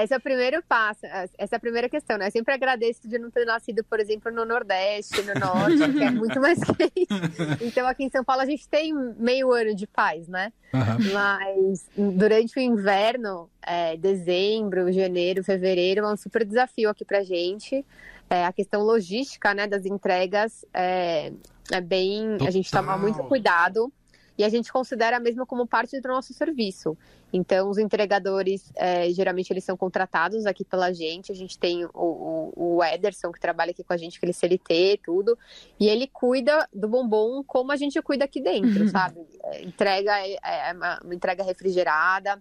Esse 0.02 0.12
é 0.12 0.16
o 0.16 0.20
primeiro 0.20 0.62
passo, 0.68 1.00
essa 1.04 1.54
é 1.54 1.56
a 1.56 1.60
primeira 1.60 1.88
questão, 1.88 2.18
né? 2.18 2.26
Eu 2.26 2.30
sempre 2.30 2.52
agradeço 2.52 3.08
de 3.08 3.18
não 3.18 3.30
ter 3.30 3.46
nascido, 3.46 3.82
por 3.84 3.98
exemplo, 3.98 4.30
no 4.30 4.44
Nordeste, 4.44 5.22
no 5.22 5.34
Norte, 5.34 5.92
que 5.92 6.04
é 6.04 6.10
muito 6.10 6.40
mais 6.40 6.58
quente. 6.58 7.06
Então, 7.62 7.86
aqui 7.86 8.04
em 8.04 8.10
São 8.10 8.22
Paulo, 8.22 8.42
a 8.42 8.46
gente 8.46 8.68
tem 8.68 8.92
meio 9.18 9.52
ano 9.52 9.74
de 9.74 9.86
paz, 9.86 10.28
né? 10.28 10.52
Uhum. 10.72 11.12
Mas 11.12 11.86
durante 11.96 12.58
o 12.58 12.60
inverno, 12.60 13.48
é, 13.62 13.96
dezembro, 13.96 14.92
janeiro, 14.92 15.42
fevereiro, 15.42 16.04
é 16.04 16.12
um 16.12 16.16
super 16.16 16.44
desafio 16.44 16.90
aqui 16.90 17.04
pra 17.04 17.22
gente. 17.22 17.84
É, 18.28 18.44
a 18.44 18.52
questão 18.52 18.82
logística, 18.82 19.54
né, 19.54 19.66
das 19.66 19.86
entregas 19.86 20.64
é, 20.74 21.32
é 21.70 21.80
bem. 21.80 22.32
Total. 22.32 22.48
A 22.48 22.50
gente 22.50 22.70
toma 22.70 22.96
muito 22.98 23.22
cuidado 23.24 23.92
e 24.38 24.44
a 24.44 24.48
gente 24.48 24.72
considera 24.72 25.18
mesmo 25.18 25.46
como 25.46 25.66
parte 25.66 26.00
do 26.00 26.08
nosso 26.08 26.34
serviço. 26.34 26.96
Então, 27.32 27.68
os 27.70 27.78
entregadores, 27.78 28.70
é, 28.76 29.10
geralmente, 29.10 29.50
eles 29.52 29.64
são 29.64 29.76
contratados 29.76 30.46
aqui 30.46 30.64
pela 30.64 30.92
gente. 30.92 31.32
A 31.32 31.34
gente 31.34 31.58
tem 31.58 31.84
o, 31.86 31.90
o, 31.94 32.76
o, 32.76 32.84
Ederson, 32.84 33.32
que 33.32 33.40
trabalha 33.40 33.70
aqui 33.70 33.82
com 33.82 33.92
a 33.92 33.96
gente, 33.96 34.18
que 34.18 34.24
ele 34.24 34.30
é 34.30 34.34
CLT, 34.34 35.00
tudo. 35.02 35.38
E 35.80 35.88
ele 35.88 36.06
cuida 36.06 36.68
do 36.72 36.88
bombom 36.88 37.42
como 37.42 37.72
a 37.72 37.76
gente 37.76 38.00
cuida 38.02 38.24
aqui 38.24 38.40
dentro, 38.40 38.82
uhum. 38.82 38.88
sabe? 38.88 39.26
É, 39.44 39.62
entrega 39.62 40.12
é, 40.20 40.36
é 40.42 40.72
uma, 40.72 41.00
uma 41.02 41.14
entrega 41.14 41.42
refrigerada. 41.42 42.40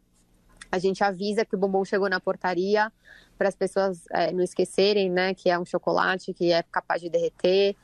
A 0.71 0.77
gente 0.77 1.03
avisa 1.03 1.45
que 1.45 1.55
o 1.55 1.57
bombom 1.57 1.85
chegou 1.85 2.09
na 2.09 2.19
portaria 2.19 2.91
para 3.37 3.47
as 3.47 3.55
pessoas 3.55 4.05
é, 4.11 4.31
não 4.31 4.43
esquecerem, 4.43 5.09
né, 5.09 5.33
que 5.33 5.49
é 5.49 5.57
um 5.57 5.65
chocolate 5.65 6.33
que 6.33 6.51
é 6.51 6.63
capaz 6.63 7.01
de 7.01 7.09
derreter. 7.09 7.75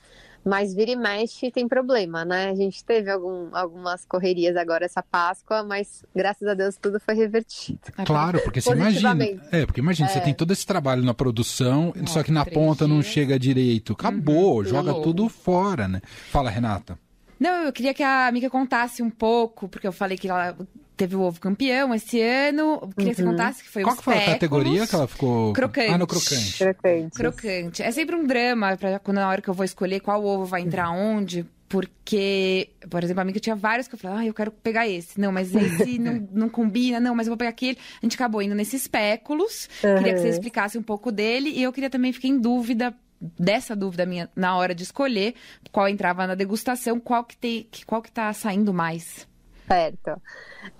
Mas 0.43 0.73
vira 0.73 0.91
e 0.91 0.95
mexe 0.95 1.51
tem 1.51 1.67
problema, 1.67 2.25
né? 2.25 2.49
A 2.49 2.55
gente 2.55 2.83
teve 2.83 3.11
algum, 3.11 3.55
algumas 3.55 4.05
correrias 4.05 4.55
agora 4.55 4.85
essa 4.85 5.03
Páscoa, 5.03 5.63
mas 5.63 6.03
graças 6.15 6.47
a 6.47 6.53
Deus 6.53 6.77
tudo 6.77 6.99
foi 6.99 7.13
revertido. 7.13 7.79
Claro, 8.05 8.41
porque 8.43 8.59
você 8.59 8.71
imagina. 8.71 9.25
É, 9.51 9.65
porque 9.65 9.81
imagina, 9.81 10.09
é. 10.09 10.13
você 10.13 10.21
tem 10.21 10.33
todo 10.33 10.51
esse 10.51 10.65
trabalho 10.65 11.03
na 11.03 11.13
produção, 11.13 11.93
Nossa, 11.95 12.13
só 12.13 12.23
que 12.23 12.31
na 12.31 12.45
ponta 12.45 12.85
dias. 12.85 12.95
não 12.95 13.03
chega 13.03 13.37
direito. 13.37 13.93
Acabou, 13.93 14.57
uhum, 14.57 14.65
joga 14.65 14.93
tudo 14.95 15.29
fora, 15.29 15.87
né? 15.87 16.01
Fala, 16.31 16.49
Renata. 16.49 16.97
Não, 17.39 17.63
eu 17.63 17.73
queria 17.73 17.93
que 17.93 18.03
a 18.03 18.31
Mika 18.31 18.49
contasse 18.49 19.01
um 19.01 19.09
pouco, 19.09 19.67
porque 19.67 19.87
eu 19.87 19.91
falei 19.91 20.17
que 20.17 20.29
ela 20.29 20.55
teve 21.01 21.15
o 21.15 21.21
ovo 21.21 21.39
campeão 21.39 21.95
esse 21.95 22.21
ano. 22.21 22.79
Queria 22.79 22.85
uhum. 22.85 23.09
que 23.09 23.15
você 23.15 23.23
uhum. 23.23 23.31
contasse 23.31 23.63
que 23.63 23.69
foi 23.69 23.81
Qual 23.81 23.95
que 23.95 24.03
foi 24.03 24.17
a 24.17 24.25
categoria 24.25 24.85
que 24.85 24.93
ela 24.93 25.07
ficou? 25.07 25.51
Crocante. 25.51 25.91
Ah, 25.91 25.97
no 25.97 26.05
crocante. 26.05 26.57
Crocante. 26.59 27.17
Crocante. 27.17 27.83
É 27.83 27.91
sempre 27.91 28.15
um 28.15 28.25
drama 28.25 28.77
pra, 28.77 28.99
quando 28.99 29.17
na 29.17 29.27
hora 29.27 29.41
que 29.41 29.49
eu 29.49 29.53
vou 29.53 29.65
escolher 29.65 29.99
qual 29.99 30.23
ovo 30.23 30.45
vai 30.45 30.61
entrar 30.61 30.91
onde. 30.91 31.45
Porque, 31.67 32.69
por 32.89 33.01
exemplo, 33.01 33.21
a 33.21 33.23
amiga 33.23 33.39
tinha 33.39 33.55
vários 33.55 33.87
que 33.87 33.95
eu 33.95 33.99
falei, 33.99 34.17
ah, 34.17 34.25
eu 34.27 34.33
quero 34.33 34.51
pegar 34.51 34.87
esse. 34.87 35.19
Não, 35.19 35.31
mas 35.31 35.55
esse 35.55 35.97
não, 35.97 36.27
não 36.31 36.49
combina, 36.49 36.99
não, 36.99 37.15
mas 37.15 37.25
eu 37.25 37.31
vou 37.31 37.37
pegar 37.37 37.49
aquele. 37.49 37.77
A 38.01 38.05
gente 38.05 38.15
acabou 38.15 38.41
indo 38.41 38.53
nesses 38.53 38.81
espéculos. 38.81 39.69
Uhum. 39.83 39.95
Queria 39.97 40.13
que 40.13 40.19
você 40.19 40.29
explicasse 40.29 40.77
um 40.77 40.83
pouco 40.83 41.11
dele. 41.11 41.49
E 41.49 41.63
eu 41.63 41.73
queria 41.73 41.89
também 41.89 42.13
ficar 42.13 42.27
em 42.27 42.37
dúvida 42.37 42.93
dessa 43.39 43.75
dúvida 43.75 44.05
minha 44.05 44.29
na 44.35 44.55
hora 44.55 44.75
de 44.75 44.83
escolher 44.83 45.35
qual 45.71 45.87
entrava 45.87 46.27
na 46.27 46.35
degustação, 46.35 46.99
qual 46.99 47.23
que, 47.23 47.37
tem, 47.37 47.67
qual 47.85 48.01
que 48.01 48.11
tá 48.11 48.31
saindo 48.33 48.73
mais. 48.73 49.30
Certo. 49.67 50.21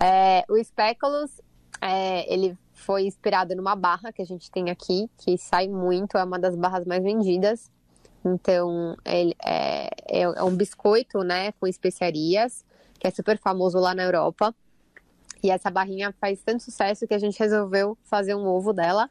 É, 0.00 0.44
o 0.48 0.62
Speculoos, 0.62 1.40
é, 1.80 2.32
ele 2.32 2.56
foi 2.72 3.06
inspirado 3.06 3.54
numa 3.54 3.76
barra 3.76 4.12
que 4.12 4.22
a 4.22 4.26
gente 4.26 4.50
tem 4.50 4.70
aqui, 4.70 5.08
que 5.18 5.38
sai 5.38 5.68
muito, 5.68 6.16
é 6.16 6.24
uma 6.24 6.38
das 6.38 6.56
barras 6.56 6.84
mais 6.84 7.02
vendidas. 7.02 7.70
Então, 8.24 8.96
ele 9.04 9.34
é, 9.44 9.88
é, 10.08 10.22
é 10.22 10.42
um 10.42 10.54
biscoito, 10.54 11.22
né, 11.22 11.52
com 11.52 11.66
especiarias, 11.66 12.64
que 12.98 13.06
é 13.06 13.10
super 13.10 13.38
famoso 13.38 13.78
lá 13.78 13.94
na 13.94 14.02
Europa. 14.02 14.54
E 15.42 15.50
essa 15.50 15.70
barrinha 15.70 16.14
faz 16.20 16.40
tanto 16.44 16.62
sucesso 16.62 17.06
que 17.06 17.14
a 17.14 17.18
gente 17.18 17.38
resolveu 17.38 17.98
fazer 18.04 18.34
um 18.34 18.46
ovo 18.46 18.72
dela. 18.72 19.10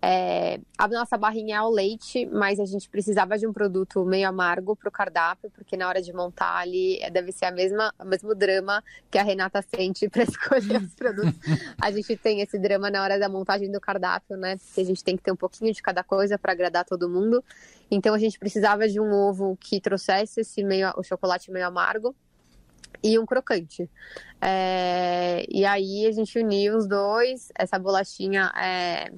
É, 0.00 0.60
a 0.76 0.86
nossa 0.86 1.16
barrinha 1.16 1.56
é 1.56 1.58
ao 1.58 1.70
leite, 1.70 2.24
mas 2.26 2.60
a 2.60 2.64
gente 2.64 2.88
precisava 2.88 3.36
de 3.36 3.46
um 3.46 3.52
produto 3.52 4.04
meio 4.04 4.28
amargo 4.28 4.76
para 4.76 4.88
o 4.88 4.92
cardápio, 4.92 5.50
porque 5.50 5.76
na 5.76 5.88
hora 5.88 6.00
de 6.00 6.12
montar 6.12 6.56
ali 6.58 6.98
é, 7.00 7.10
deve 7.10 7.32
ser 7.32 7.46
a 7.46 7.50
mesma, 7.50 7.92
o 7.98 8.04
mesmo 8.04 8.32
drama 8.32 8.82
que 9.10 9.18
a 9.18 9.24
Renata 9.24 9.60
sente 9.60 10.08
para 10.08 10.22
escolher 10.24 10.80
os 10.82 10.94
produtos. 10.94 11.34
a 11.80 11.90
gente 11.90 12.16
tem 12.16 12.40
esse 12.40 12.58
drama 12.58 12.90
na 12.90 13.02
hora 13.02 13.18
da 13.18 13.28
montagem 13.28 13.70
do 13.70 13.80
cardápio, 13.80 14.36
né? 14.36 14.56
Porque 14.56 14.80
a 14.80 14.84
gente 14.84 15.02
tem 15.02 15.16
que 15.16 15.22
ter 15.22 15.32
um 15.32 15.36
pouquinho 15.36 15.72
de 15.72 15.82
cada 15.82 16.04
coisa 16.04 16.38
para 16.38 16.52
agradar 16.52 16.84
todo 16.84 17.08
mundo. 17.08 17.42
Então 17.90 18.14
a 18.14 18.18
gente 18.18 18.38
precisava 18.38 18.88
de 18.88 19.00
um 19.00 19.12
ovo 19.12 19.56
que 19.60 19.80
trouxesse 19.80 20.40
esse 20.42 20.62
meio, 20.62 20.92
o 20.96 21.02
chocolate 21.02 21.50
meio 21.50 21.66
amargo 21.66 22.14
e 23.02 23.18
um 23.18 23.26
crocante. 23.26 23.88
É, 24.40 25.44
e 25.48 25.64
aí 25.64 26.06
a 26.06 26.12
gente 26.12 26.38
uniu 26.38 26.76
os 26.76 26.86
dois. 26.86 27.50
Essa 27.56 27.78
bolachinha 27.78 28.52
é, 28.56 29.10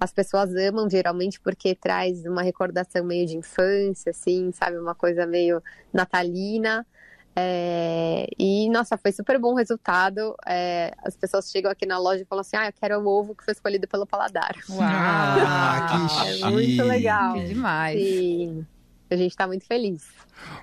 as 0.00 0.12
pessoas 0.12 0.54
amam 0.56 0.88
geralmente 0.90 1.40
porque 1.40 1.74
traz 1.74 2.24
uma 2.26 2.42
recordação 2.42 3.04
meio 3.04 3.26
de 3.26 3.36
infância, 3.36 4.10
assim, 4.10 4.50
sabe? 4.52 4.78
Uma 4.78 4.94
coisa 4.94 5.26
meio 5.26 5.62
natalina. 5.92 6.86
É, 7.34 8.26
e, 8.38 8.68
nossa, 8.68 8.98
foi 8.98 9.10
super 9.12 9.38
bom 9.38 9.52
o 9.52 9.56
resultado. 9.56 10.34
É, 10.46 10.92
as 11.02 11.16
pessoas 11.16 11.50
chegam 11.50 11.70
aqui 11.70 11.86
na 11.86 11.98
loja 11.98 12.22
e 12.22 12.26
falam 12.26 12.40
assim: 12.40 12.56
ah, 12.56 12.66
eu 12.66 12.72
quero 12.72 13.00
o 13.00 13.06
ovo 13.06 13.34
que 13.34 13.44
foi 13.44 13.52
escolhido 13.52 13.88
pelo 13.88 14.06
paladar. 14.06 14.54
Uau, 14.68 14.80
ah, 14.82 16.08
que 16.20 16.42
É 16.42 16.50
muito 16.50 16.82
legal. 16.82 17.34
Que 17.34 17.44
demais. 17.44 18.00
Sim. 18.02 18.66
A 19.12 19.16
gente 19.16 19.32
está 19.32 19.46
muito 19.46 19.66
feliz. 19.66 20.02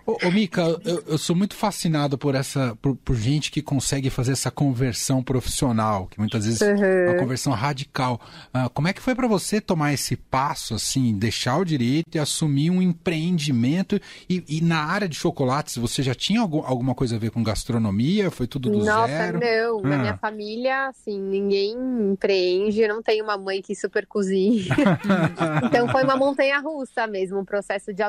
Ô, 0.06 0.18
ô 0.26 0.32
Mika, 0.32 0.62
eu, 0.84 1.04
eu, 1.08 1.18
sou 1.18 1.36
muito 1.36 1.56
fascinado 1.56 2.18
por 2.18 2.34
essa, 2.34 2.76
por, 2.82 2.96
por, 2.96 3.16
gente 3.16 3.52
que 3.52 3.62
consegue 3.62 4.10
fazer 4.10 4.32
essa 4.32 4.50
conversão 4.50 5.22
profissional, 5.22 6.08
que 6.08 6.20
muitas 6.20 6.46
vezes 6.46 6.62
uhum. 6.62 6.84
é 6.84 7.10
uma 7.12 7.20
conversão 7.20 7.54
radical. 7.54 8.20
Uh, 8.54 8.70
como 8.72 8.88
é 8.88 8.94
que 8.94 9.02
foi 9.02 9.14
para 9.14 9.28
você 9.28 9.62
tomar 9.62 9.94
esse 9.94 10.16
passo, 10.16 10.74
assim, 10.74 11.18
deixar 11.18 11.58
o 11.58 11.66
direito 11.66 12.16
e 12.16 12.20
assumir 12.20 12.72
um 12.72 12.82
empreendimento? 12.82 14.00
E, 14.28 14.44
e 14.48 14.62
na 14.62 14.84
área 14.84 15.08
de 15.08 15.16
chocolates, 15.16 15.78
você 15.78 16.02
já 16.02 16.16
tinha 16.16 16.42
algum, 16.42 16.66
alguma 16.66 16.96
coisa 16.96 17.16
a 17.16 17.20
ver 17.20 17.30
com 17.30 17.44
gastronomia? 17.44 18.32
Foi 18.32 18.48
tudo 18.48 18.70
do 18.70 18.80
Nossa, 18.80 19.08
zero? 19.08 19.40
não. 19.40 19.82
Na 19.82 19.98
minha 19.98 20.14
ah. 20.14 20.18
família, 20.18 20.88
assim, 20.88 21.20
ninguém 21.20 21.76
empreende. 22.12 22.82
Eu 22.82 22.90
não 22.90 23.04
tenho 23.04 23.24
uma 23.24 23.38
mãe 23.38 23.62
que 23.62 23.76
super 23.76 24.08
cozinha. 24.08 24.76
então 25.66 25.88
foi 25.90 26.04
uma 26.04 26.18
montanha 26.18 26.60
russa 26.60 27.06
mesmo, 27.06 27.40
um 27.40 27.46
processo 27.46 27.94
de 27.94 28.02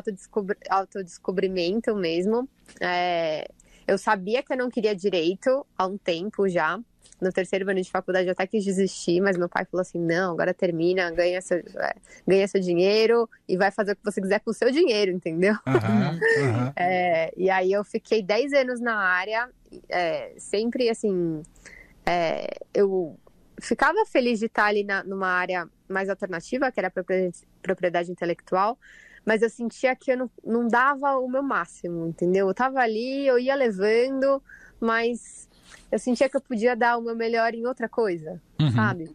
autodescobrimento 0.68 1.94
mesmo. 1.94 2.48
É, 2.80 3.48
eu 3.86 3.98
sabia 3.98 4.42
que 4.42 4.52
eu 4.52 4.56
não 4.56 4.70
queria 4.70 4.94
direito 4.94 5.66
há 5.76 5.86
um 5.86 5.98
tempo 5.98 6.48
já. 6.48 6.78
No 7.20 7.30
terceiro 7.30 7.68
ano 7.70 7.82
de 7.82 7.90
faculdade 7.90 8.26
eu 8.26 8.32
até 8.32 8.46
quis 8.46 8.64
desistir, 8.64 9.20
mas 9.20 9.36
meu 9.36 9.48
pai 9.48 9.66
falou 9.66 9.82
assim: 9.82 9.98
não, 9.98 10.32
agora 10.32 10.54
termina, 10.54 11.10
ganha 11.10 11.40
seu, 11.42 11.58
é, 11.58 11.94
ganha 12.26 12.48
seu 12.48 12.60
dinheiro 12.60 13.28
e 13.46 13.56
vai 13.56 13.70
fazer 13.70 13.92
o 13.92 13.96
que 13.96 14.04
você 14.04 14.20
quiser 14.20 14.40
com 14.40 14.50
o 14.50 14.54
seu 14.54 14.70
dinheiro, 14.70 15.12
entendeu? 15.12 15.54
Uhum, 15.66 16.46
uhum. 16.46 16.72
É, 16.76 17.32
e 17.36 17.50
aí 17.50 17.72
eu 17.72 17.84
fiquei 17.84 18.22
10 18.22 18.52
anos 18.54 18.80
na 18.80 18.96
área, 18.96 19.50
é, 19.88 20.32
sempre 20.38 20.88
assim. 20.88 21.42
É, 22.06 22.46
eu 22.72 23.18
ficava 23.60 24.04
feliz 24.06 24.38
de 24.38 24.46
estar 24.46 24.64
ali 24.64 24.82
na, 24.82 25.04
numa 25.04 25.28
área 25.28 25.68
mais 25.88 26.08
alternativa, 26.08 26.72
que 26.72 26.80
era 26.80 26.88
a 26.88 26.90
propriedade, 26.90 27.38
propriedade 27.60 28.10
intelectual, 28.10 28.78
mas 29.24 29.42
eu 29.42 29.50
sentia 29.50 29.94
que 29.94 30.12
eu 30.12 30.16
não, 30.16 30.30
não 30.44 30.68
dava 30.68 31.16
o 31.18 31.28
meu 31.28 31.42
máximo, 31.42 32.06
entendeu? 32.06 32.48
Eu 32.48 32.54
tava 32.54 32.80
ali, 32.80 33.26
eu 33.26 33.38
ia 33.38 33.54
levando, 33.54 34.42
mas 34.80 35.48
eu 35.90 35.98
sentia 35.98 36.28
que 36.28 36.36
eu 36.36 36.40
podia 36.40 36.74
dar 36.74 36.96
o 36.96 37.02
meu 37.02 37.14
melhor 37.14 37.54
em 37.54 37.66
outra 37.66 37.88
coisa, 37.88 38.40
uhum. 38.60 38.70
sabe? 38.72 39.14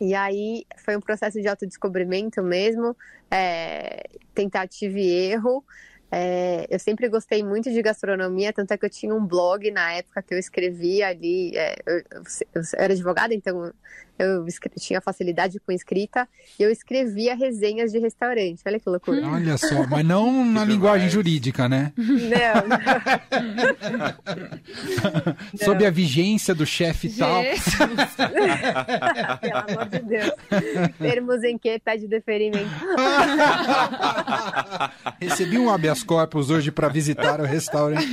E 0.00 0.14
aí 0.14 0.64
foi 0.84 0.96
um 0.96 1.00
processo 1.00 1.40
de 1.40 1.48
autodescobrimento 1.48 2.42
mesmo, 2.42 2.96
é, 3.30 4.04
tentativa 4.34 4.98
e 4.98 5.08
erro. 5.08 5.64
É, 6.12 6.66
eu 6.68 6.78
sempre 6.78 7.08
gostei 7.08 7.44
muito 7.44 7.70
de 7.70 7.80
gastronomia, 7.82 8.52
tanto 8.52 8.72
é 8.72 8.78
que 8.78 8.84
eu 8.84 8.90
tinha 8.90 9.14
um 9.14 9.24
blog 9.24 9.70
na 9.70 9.92
época 9.92 10.22
que 10.22 10.34
eu 10.34 10.38
escrevia 10.38 11.08
ali. 11.08 11.56
É, 11.56 11.76
eu, 11.86 11.98
eu, 11.98 12.22
eu, 12.54 12.62
era 12.76 12.92
advogada, 12.92 13.34
então 13.34 13.72
eu 14.20 14.44
tinha 14.78 15.00
facilidade 15.00 15.58
com 15.60 15.72
escrita 15.72 16.28
e 16.58 16.62
eu 16.62 16.70
escrevia 16.70 17.34
resenhas 17.34 17.90
de 17.90 17.98
restaurante. 17.98 18.60
Olha 18.66 18.78
que 18.78 18.88
loucura. 18.88 19.26
Olha 19.26 19.56
só, 19.56 19.86
mas 19.86 20.04
não 20.04 20.44
na 20.44 20.62
linguagem 20.62 21.08
jurídica, 21.08 21.68
né? 21.68 21.92
Não. 22.00 22.68
não. 25.08 25.64
Sob 25.64 25.86
a 25.86 25.90
vigência 25.90 26.54
do 26.54 26.66
chefe 26.66 27.08
tal. 27.08 27.42
Pelo 29.40 29.56
amor 29.56 29.88
de 29.88 29.98
Deus. 30.00 30.32
Termos 30.98 31.42
em 31.44 31.56
que 31.56 31.78
tá 31.78 31.96
de 31.96 32.06
deferimento. 32.06 32.68
Recebi 35.20 35.58
um 35.58 35.70
habeas 35.70 36.02
corpus 36.02 36.50
hoje 36.50 36.70
para 36.70 36.88
visitar 36.88 37.40
o 37.40 37.44
restaurante. 37.44 38.06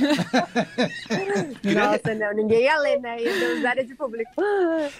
Nossa, 1.64 2.14
não, 2.14 2.34
ninguém 2.34 2.62
ia 2.62 2.78
ler, 2.78 3.00
né? 3.00 3.20
Ia 3.20 3.58
usar 3.58 3.74
de 3.74 3.94
público. 3.94 4.32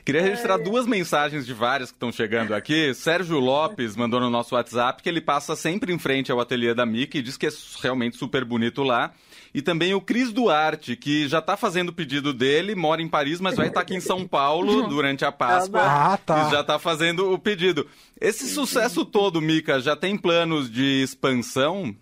Queria 0.04 0.22
registrar 0.22 0.58
duas 0.58 0.86
mensagens 0.86 0.97
mensagens 0.98 1.46
de 1.46 1.54
várias 1.54 1.90
que 1.90 1.96
estão 1.96 2.10
chegando 2.10 2.52
aqui. 2.52 2.92
Sérgio 2.92 3.38
Lopes 3.38 3.94
mandou 3.94 4.18
no 4.18 4.28
nosso 4.28 4.56
WhatsApp 4.56 5.00
que 5.02 5.08
ele 5.08 5.20
passa 5.20 5.54
sempre 5.54 5.92
em 5.92 5.98
frente 5.98 6.32
ao 6.32 6.40
ateliê 6.40 6.74
da 6.74 6.84
Mickey 6.84 7.18
e 7.18 7.22
diz 7.22 7.36
que 7.36 7.46
é 7.46 7.50
realmente 7.80 8.16
super 8.16 8.44
bonito 8.44 8.82
lá. 8.82 9.12
E 9.54 9.62
também 9.62 9.94
o 9.94 10.00
Cris 10.00 10.32
Duarte, 10.32 10.96
que 10.96 11.28
já 11.28 11.38
está 11.38 11.56
fazendo 11.56 11.90
o 11.90 11.92
pedido 11.92 12.34
dele, 12.34 12.74
mora 12.74 13.00
em 13.00 13.08
Paris, 13.08 13.40
mas 13.40 13.56
vai 13.56 13.68
estar 13.68 13.80
tá 13.80 13.82
aqui 13.82 13.94
em 13.94 14.00
São 14.00 14.26
Paulo 14.26 14.86
durante 14.90 15.24
a 15.24 15.32
Páscoa. 15.32 15.80
Ah, 15.80 16.18
tá. 16.18 16.48
E 16.48 16.50
já 16.50 16.60
está 16.60 16.78
fazendo 16.78 17.32
o 17.32 17.38
pedido. 17.38 17.86
Esse 18.20 18.48
sucesso 18.48 19.04
todo, 19.04 19.40
Mica, 19.40 19.80
já 19.80 19.94
tem 19.94 20.18
planos 20.18 20.70
de 20.70 21.02
expansão? 21.02 21.94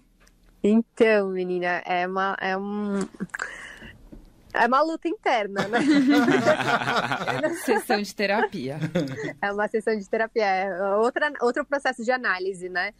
Então, 0.64 1.28
menina, 1.28 1.82
é 1.84 2.06
uma. 2.06 2.36
É 2.40 2.56
um 2.56 3.06
é 4.56 4.66
uma 4.66 4.82
luta 4.82 5.08
interna, 5.08 5.68
né? 5.68 5.78
sessão 7.64 8.00
de 8.00 8.14
terapia. 8.14 8.78
É 9.40 9.52
uma 9.52 9.68
sessão 9.68 9.96
de 9.96 10.08
terapia, 10.08 10.44
é 10.44 10.96
outra, 10.96 11.32
outro 11.40 11.64
processo 11.64 12.02
de 12.02 12.10
análise, 12.10 12.68
né? 12.68 12.92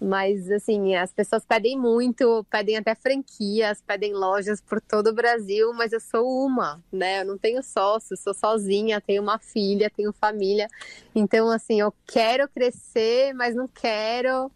Mas, 0.00 0.50
assim, 0.50 0.96
as 0.96 1.12
pessoas 1.12 1.44
pedem 1.46 1.78
muito, 1.78 2.44
pedem 2.50 2.76
até 2.76 2.94
franquias, 2.94 3.80
pedem 3.86 4.12
lojas 4.12 4.60
por 4.60 4.80
todo 4.80 5.08
o 5.08 5.14
Brasil, 5.14 5.72
mas 5.72 5.92
eu 5.92 6.00
sou 6.00 6.26
uma, 6.44 6.82
né? 6.92 7.20
Eu 7.20 7.24
não 7.24 7.38
tenho 7.38 7.62
sócio, 7.62 8.16
sou 8.16 8.34
sozinha, 8.34 9.00
tenho 9.00 9.22
uma 9.22 9.38
filha, 9.38 9.90
tenho 9.90 10.12
família. 10.12 10.68
Então, 11.14 11.50
assim, 11.50 11.80
eu 11.80 11.94
quero 12.06 12.48
crescer, 12.48 13.32
mas 13.34 13.54
não 13.54 13.68
quero 13.68 14.50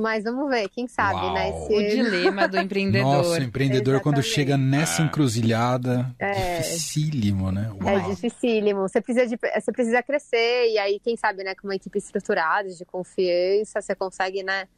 Mas 0.00 0.22
vamos 0.22 0.48
ver, 0.48 0.68
quem 0.68 0.86
sabe, 0.86 1.16
Uau. 1.20 1.34
né? 1.34 1.50
O 1.50 1.78
dilema 1.82 2.46
do 2.46 2.56
empreendedor. 2.62 3.16
Nossa, 3.16 3.40
o 3.40 3.42
empreendedor 3.42 4.00
quando 4.00 4.18
Exatamente. 4.18 4.32
chega 4.32 4.56
nessa 4.56 5.02
encruzilhada, 5.02 6.14
É. 6.20 6.58
dificílimo, 6.60 7.50
né? 7.50 7.68
É 7.84 7.96
Uau. 7.96 8.08
dificílimo. 8.10 8.82
Você 8.82 9.00
precisa, 9.00 9.26
de, 9.26 9.36
você 9.36 9.72
precisa 9.72 10.00
crescer, 10.00 10.70
e 10.70 10.78
aí, 10.78 11.00
quem 11.00 11.16
sabe, 11.16 11.42
né, 11.42 11.52
com 11.56 11.66
uma 11.66 11.74
equipe 11.74 11.98
estruturada, 11.98 12.68
de 12.68 12.84
confiança, 12.84 13.82
você 13.82 13.92
consegue, 13.96 14.44
né, 14.44 14.68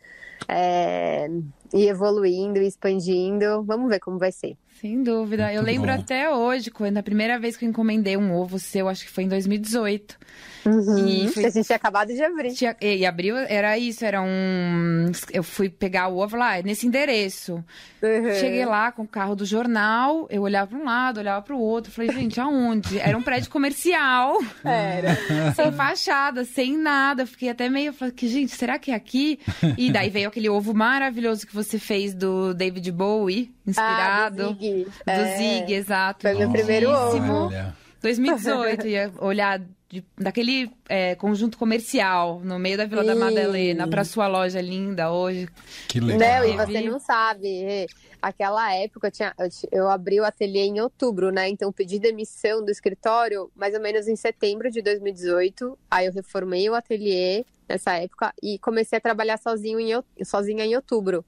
é, 0.49 1.29
ir 1.75 1.89
evoluindo, 1.89 2.59
expandindo. 2.63 3.63
Vamos 3.65 3.91
ver 3.91 4.01
como 4.01 4.19
vai 4.19 4.33
ser. 4.33 4.57
Sem 4.81 5.03
dúvida. 5.03 5.45
Muito 5.45 5.57
eu 5.57 5.63
lembro 5.63 5.89
bom. 5.93 6.01
até 6.01 6.31
hoje, 6.31 6.71
quando 6.71 6.97
a 6.97 7.03
primeira 7.03 7.39
vez 7.39 7.57
que 7.57 7.65
eu 7.65 7.69
encomendei 7.69 8.17
um 8.17 8.33
ovo 8.35 8.59
seu, 8.59 8.89
acho 8.89 9.05
que 9.05 9.11
foi 9.11 9.25
em 9.25 9.29
2018. 9.29 10.17
Uhum. 10.65 11.07
E 11.09 11.29
foi- 11.29 11.43
Que 11.43 11.49
a 11.49 11.51
gente 11.53 11.67
tinha 11.67 11.77
acabado 11.77 12.09
de 12.09 12.23
abrir. 12.23 12.53
Tinha- 12.53 12.77
E 12.81 13.05
abriu, 13.07 13.37
era 13.37 13.77
isso, 13.79 14.05
era 14.05 14.21
um. 14.23 15.11
Eu 15.33 15.43
fui 15.43 15.69
pegar 15.71 16.09
o 16.09 16.19
ovo 16.19 16.37
lá, 16.37 16.61
nesse 16.63 16.87
endereço. 16.87 17.65
Uhum. 18.03 18.35
Cheguei 18.39 18.65
lá 18.65 18.91
com 18.93 19.03
o 19.03 19.09
carro 19.09 19.35
do 19.37 19.45
jornal, 19.45 20.27
eu 20.31 20.43
olhava 20.43 20.69
para 20.71 20.79
um 20.79 20.85
lado, 20.85 21.19
olhava 21.21 21.43
para 21.43 21.55
o 21.55 21.59
outro. 21.61 21.91
Falei, 21.93 22.11
gente, 22.13 22.41
aonde? 22.41 22.99
Era 22.99 23.17
um 23.17 23.23
prédio 23.23 23.51
comercial, 23.51 24.39
Era. 24.65 25.17
sem 25.57 25.73
fachada, 25.73 26.45
sem 26.45 26.77
nada. 26.77 27.23
Eu 27.23 27.27
Fiquei 27.27 27.49
até 27.51 27.69
meio. 27.69 27.93
Falei, 27.93 28.13
que, 28.15 28.29
gente, 28.29 28.53
será 28.53 28.79
que 28.79 28.91
é 28.91 28.95
aqui? 28.95 29.39
E 29.77 29.91
daí 29.91 30.09
veio 30.11 30.29
aquele 30.29 30.49
ovo 30.49 30.73
maravilhoso 30.75 31.47
que 31.47 31.55
você 31.55 31.79
fez 31.79 32.15
do 32.15 32.53
David 32.55 32.91
Bowie, 32.93 33.51
inspirado. 33.67 34.43
Ah, 34.43 34.49
do 34.49 34.55
Zig. 34.75 34.85
do 34.85 35.11
É. 35.11 35.37
Zig, 35.37 35.73
exato. 35.75 36.23
Foi 36.23 36.35
meu 36.35 36.51
primeiro 36.51 36.91
ovo. 36.91 37.15
Lindíssimo. 37.15 37.35
Olha, 37.47 37.77
2018, 38.03 38.87
ia 38.89 39.13
olhar 39.19 39.61
de- 39.89 40.05
daquele 40.17 40.71
é, 40.89 41.15
conjunto 41.17 41.59
comercial 41.59 42.41
no 42.43 42.59
meio 42.59 42.77
da 42.79 42.87
Vila 42.87 43.05
da 43.05 43.13
Sim. 43.15 43.19
Madalena 43.21 43.89
para 43.89 44.05
sua 44.05 44.27
loja 44.27 44.61
linda 44.61 45.13
hoje. 45.13 45.49
que 45.89 46.01
Não, 46.01 46.07
legal. 46.07 46.45
e 46.47 46.57
você 46.57 46.81
não 46.83 46.99
sabe. 46.99 47.87
Aquela 48.23 48.75
época 48.75 49.07
eu, 49.09 49.11
tinha, 49.11 49.35
eu, 49.73 49.89
abri 49.89 50.21
o 50.21 50.25
ateliê 50.25 50.65
em 50.67 50.81
outubro, 50.81 51.31
né? 51.31 51.49
Então 51.49 51.73
pedi 51.73 51.99
demissão 51.99 52.63
do 52.65 52.71
escritório 52.71 53.51
mais 53.57 53.75
ou 53.75 53.81
menos 53.81 54.07
em 54.09 54.17
setembro 54.17 54.71
de 54.71 54.83
2018. 54.83 55.77
Aí 55.91 56.07
eu 56.07 56.13
reformei 56.13 56.69
o 56.69 56.75
ateliê 56.75 57.45
nessa 57.69 57.95
época 57.95 58.33
e 58.43 58.59
comecei 58.59 58.99
a 58.99 59.01
trabalhar 59.01 59.39
sozinho 59.39 59.81
em, 59.81 60.25
sozinha 60.25 60.65
em 60.65 60.77
outubro. 60.77 61.25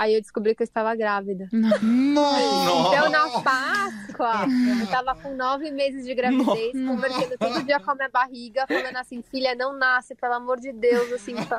Aí 0.00 0.14
eu 0.14 0.20
descobri 0.22 0.54
que 0.54 0.62
eu 0.62 0.64
estava 0.64 0.94
grávida. 0.96 1.46
Nossa! 1.52 2.40
Então, 2.96 3.10
na 3.10 3.28
Páscoa, 3.42 4.46
eu 4.80 4.86
tava 4.86 5.14
com 5.14 5.36
nove 5.36 5.70
meses 5.70 6.06
de 6.06 6.14
gravidez, 6.14 6.72
conversando 6.72 7.36
todo 7.38 7.62
dia 7.64 7.78
com 7.78 7.90
a 7.90 7.94
minha 7.94 8.08
barriga, 8.08 8.64
falando 8.66 8.96
assim, 8.96 9.22
filha, 9.30 9.54
não 9.54 9.74
nasce, 9.74 10.14
pelo 10.14 10.32
amor 10.32 10.58
de 10.58 10.72
Deus, 10.72 11.12
assim, 11.12 11.34
tá- 11.44 11.58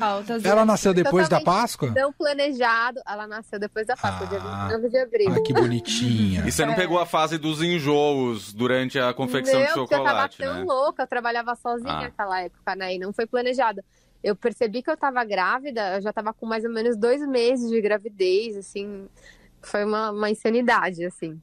Altas 0.00 0.44
Ela 0.44 0.64
nasceu 0.64 0.94
depois 0.94 1.28
da 1.28 1.40
Páscoa? 1.42 1.90
não 1.94 2.10
planejado. 2.10 3.00
Ela 3.06 3.26
nasceu 3.26 3.58
depois 3.58 3.86
da 3.86 3.94
Páscoa, 3.94 4.26
dia 4.28 4.38
Ah. 4.42 4.68
29 4.68 4.88
de 4.88 4.98
abril. 4.98 5.34
Ah, 5.36 5.42
que 5.42 5.52
bonitinha. 5.52 6.42
E 6.46 6.50
você 6.52 6.64
não 6.64 6.74
pegou 6.74 6.98
a 6.98 7.04
fase 7.06 7.36
dos 7.36 7.60
enjoos 7.62 8.52
durante 8.52 8.98
a 8.98 9.12
confecção 9.12 9.60
Não, 9.60 9.66
de 9.66 9.72
porque 9.74 9.94
eu 9.94 9.98
tava 9.98 10.08
chocolate, 10.08 10.38
tão 10.38 10.54
né? 10.54 10.64
louca, 10.64 11.02
eu 11.02 11.06
trabalhava 11.06 11.54
sozinha 11.54 11.92
Ah. 11.92 12.02
naquela 12.02 12.40
época, 12.40 12.74
né? 12.76 12.94
E 12.94 12.98
não 12.98 13.12
foi 13.12 13.26
planejado. 13.26 13.82
Eu 14.22 14.36
percebi 14.36 14.82
que 14.82 14.90
eu 14.90 14.96
tava 14.96 15.24
grávida, 15.24 15.96
eu 15.96 16.02
já 16.02 16.12
tava 16.12 16.32
com 16.32 16.46
mais 16.46 16.64
ou 16.64 16.70
menos 16.70 16.96
dois 16.96 17.20
meses 17.26 17.68
de 17.70 17.80
gravidez, 17.80 18.56
assim. 18.56 19.06
Foi 19.60 19.84
uma, 19.84 20.10
uma 20.10 20.30
insanidade, 20.30 21.04
assim. 21.04 21.40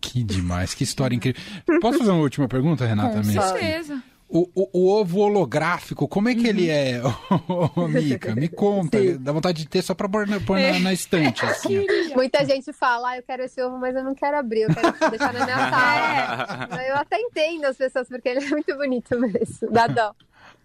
Que 0.00 0.22
demais, 0.22 0.74
que 0.74 0.84
história 0.84 1.14
incrível. 1.14 1.40
Posso 1.80 1.98
fazer 1.98 2.10
uma 2.10 2.20
última 2.22 2.48
pergunta, 2.48 2.86
Renata? 2.86 3.20
Com 3.20 3.26
mesmo? 3.26 3.42
certeza. 3.42 4.02
O, 4.30 4.46
o- 4.54 4.68
o 4.74 4.88
ovo 4.90 5.20
holográfico, 5.20 6.06
como 6.06 6.28
é 6.28 6.34
que 6.34 6.46
ele 6.46 6.68
é, 6.68 7.00
ô, 7.74 7.88
Mica? 7.88 8.34
Me 8.34 8.46
conta. 8.46 9.00
Sim. 9.00 9.16
Dá 9.18 9.32
vontade 9.32 9.62
de 9.62 9.68
ter 9.68 9.80
só 9.80 9.94
pra 9.94 10.06
pôr 10.06 10.26
na, 10.26 10.38
pôr 10.38 10.58
na, 10.60 10.78
na 10.80 10.92
estante, 10.92 11.42
assim. 11.46 11.86
Muita 12.14 12.44
gente 12.44 12.70
fala, 12.74 13.10
ah, 13.12 13.16
eu 13.16 13.22
quero 13.22 13.44
esse 13.44 13.60
ovo, 13.62 13.78
mas 13.78 13.96
eu 13.96 14.04
não 14.04 14.14
quero 14.14 14.36
abrir, 14.36 14.62
eu 14.62 14.74
quero 14.74 14.92
deixar 15.10 15.32
na 15.32 15.44
minha 15.46 15.56
sala. 15.70 16.84
Eu 16.86 16.96
até 16.96 17.18
entendo 17.18 17.64
as 17.64 17.76
pessoas, 17.78 18.06
porque 18.06 18.28
ele 18.28 18.44
é 18.44 18.48
muito 18.50 18.76
bonito 18.76 19.18
mesmo, 19.18 19.70
dá 19.70 19.86
dó. 19.86 20.14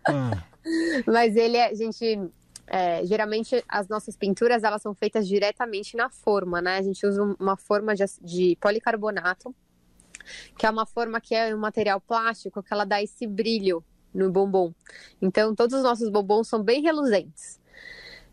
Ah, 0.09 0.43
Mas 1.05 1.35
ele 1.35 1.57
é, 1.57 1.73
gente, 1.75 2.19
é, 2.67 3.05
geralmente 3.05 3.63
as 3.67 3.87
nossas 3.87 4.15
pinturas 4.15 4.63
elas 4.63 4.81
são 4.81 4.93
feitas 4.93 5.27
diretamente 5.27 5.95
na 5.95 6.09
forma, 6.09 6.61
né? 6.61 6.77
A 6.77 6.81
gente 6.81 7.05
usa 7.05 7.21
um- 7.23 7.35
uma 7.39 7.57
forma 7.57 7.93
de, 7.95 8.03
de 8.21 8.57
policarbonato, 8.61 9.53
que 10.57 10.65
é 10.65 10.69
uma 10.69 10.85
forma 10.85 11.19
que 11.19 11.35
é 11.35 11.53
um 11.53 11.59
material 11.59 11.99
plástico 11.99 12.63
que 12.63 12.73
ela 12.73 12.85
dá 12.85 13.01
esse 13.01 13.27
brilho 13.27 13.83
no 14.13 14.31
bombom. 14.31 14.73
Então 15.21 15.53
todos 15.55 15.75
os 15.77 15.83
nossos 15.83 16.09
bombons 16.09 16.47
são 16.47 16.61
bem 16.63 16.81
reluzentes. 16.81 17.59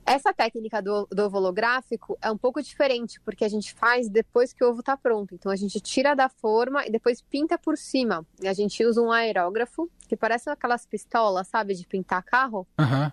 Essa 0.04 0.32
técnica 0.32 0.82
do, 0.82 1.06
do 1.06 1.24
ovo 1.24 1.38
holográfico 1.38 2.18
é 2.20 2.30
um 2.30 2.36
pouco 2.36 2.62
diferente, 2.62 3.20
porque 3.20 3.44
a 3.44 3.48
gente 3.48 3.72
faz 3.74 4.08
depois 4.08 4.52
que 4.52 4.64
o 4.64 4.70
ovo 4.70 4.80
está 4.80 4.96
pronto. 4.96 5.34
Então 5.34 5.52
a 5.52 5.56
gente 5.56 5.80
tira 5.80 6.14
da 6.14 6.28
forma 6.28 6.84
e 6.86 6.90
depois 6.90 7.22
pinta 7.22 7.56
por 7.56 7.78
cima. 7.78 8.26
E 8.42 8.48
a 8.48 8.52
gente 8.52 8.84
usa 8.84 9.00
um 9.00 9.12
aerógrafo, 9.12 9.90
que 10.08 10.16
parece 10.16 10.50
aquelas 10.50 10.84
pistolas, 10.86 11.48
sabe, 11.48 11.74
de 11.74 11.86
pintar 11.86 12.22
carro. 12.22 12.66
Aham. 12.78 13.12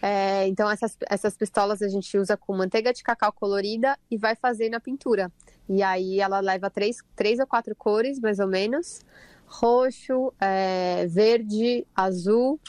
É, 0.00 0.46
então 0.46 0.70
essas, 0.70 0.96
essas 1.08 1.36
pistolas 1.36 1.82
a 1.82 1.88
gente 1.88 2.16
usa 2.16 2.36
com 2.36 2.56
manteiga 2.56 2.92
de 2.92 3.02
cacau 3.02 3.32
colorida 3.32 3.98
e 4.10 4.16
vai 4.16 4.36
fazer 4.36 4.68
na 4.68 4.80
pintura. 4.80 5.30
E 5.68 5.82
aí 5.82 6.20
ela 6.20 6.40
leva 6.40 6.70
três, 6.70 6.98
três 7.16 7.38
ou 7.38 7.46
quatro 7.46 7.74
cores, 7.74 8.20
mais 8.20 8.38
ou 8.38 8.46
menos. 8.46 9.00
Roxo, 9.46 10.32
é, 10.40 11.06
verde, 11.08 11.86
azul. 11.94 12.60